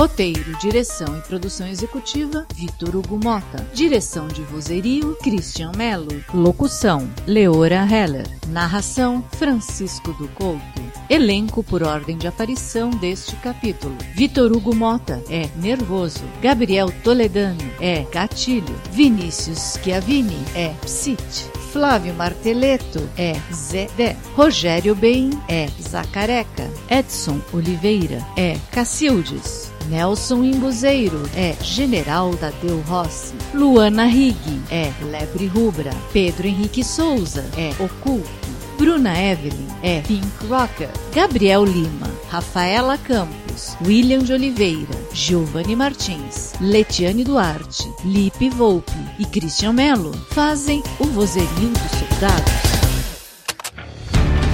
Roteiro, 0.01 0.57
direção 0.57 1.19
e 1.19 1.21
produção 1.21 1.67
executiva, 1.67 2.47
Vitor 2.55 2.97
Hugo 2.97 3.21
Mota. 3.23 3.63
Direção 3.75 4.29
de 4.29 4.41
vozerio, 4.41 5.15
Christian 5.17 5.73
Mello. 5.77 6.25
Locução, 6.33 7.07
Leora 7.27 7.87
Heller. 7.87 8.27
Narração, 8.49 9.23
Francisco 9.33 10.15
do 10.15 10.27
Couto. 10.29 10.63
Elenco 11.11 11.63
por 11.63 11.83
ordem 11.83 12.17
de 12.17 12.27
aparição 12.27 12.89
deste 12.89 13.37
capítulo. 13.37 13.95
Vitor 14.15 14.51
Hugo 14.51 14.75
Mota 14.75 15.23
é 15.29 15.51
Nervoso. 15.57 16.25
Gabriel 16.41 16.91
Toledano 17.05 17.61
é 17.79 18.07
Gatilho. 18.11 18.75
Vinícius 18.91 19.75
Schiavini 19.75 20.43
é 20.55 20.71
Psit. 20.81 21.51
Flávio 21.75 22.15
Marteleto 22.15 23.07
é 23.19 23.35
Zedé. 23.53 24.17
Rogério 24.35 24.95
Bem 24.95 25.29
é 25.47 25.69
Zacareca. 25.79 26.71
Edson 26.89 27.39
Oliveira 27.53 28.27
é 28.35 28.57
Cacildes. 28.73 29.70
Nelson 29.91 30.45
Imbuzeiro 30.45 31.21
é 31.35 31.57
General 31.61 32.33
Tadeu 32.37 32.81
Rossi. 32.87 33.35
Luana 33.53 34.05
Rig 34.05 34.39
é 34.71 34.93
Lebre 35.03 35.49
Rubra. 35.49 35.91
Pedro 36.13 36.47
Henrique 36.47 36.85
Souza 36.85 37.45
é 37.57 37.71
Oculto. 37.83 38.31
Bruna 38.79 39.21
Evelyn 39.21 39.67
é 39.83 40.01
Pink 40.03 40.47
Rocker. 40.49 40.89
Gabriel 41.13 41.65
Lima. 41.65 42.09
Rafaela 42.29 42.97
Campos. 42.99 43.77
William 43.85 44.21
de 44.21 44.33
Oliveira. 44.33 44.95
Giovanni 45.13 45.75
Martins. 45.75 46.53
Letiane 46.61 47.25
Duarte. 47.25 47.93
Lipe 48.05 48.49
Volpe 48.49 48.93
e 49.19 49.25
Christian 49.25 49.73
Melo 49.73 50.13
fazem 50.31 50.85
o 51.01 51.05
vozerio 51.07 51.49
dos 51.49 51.99
soldados. 51.99 52.70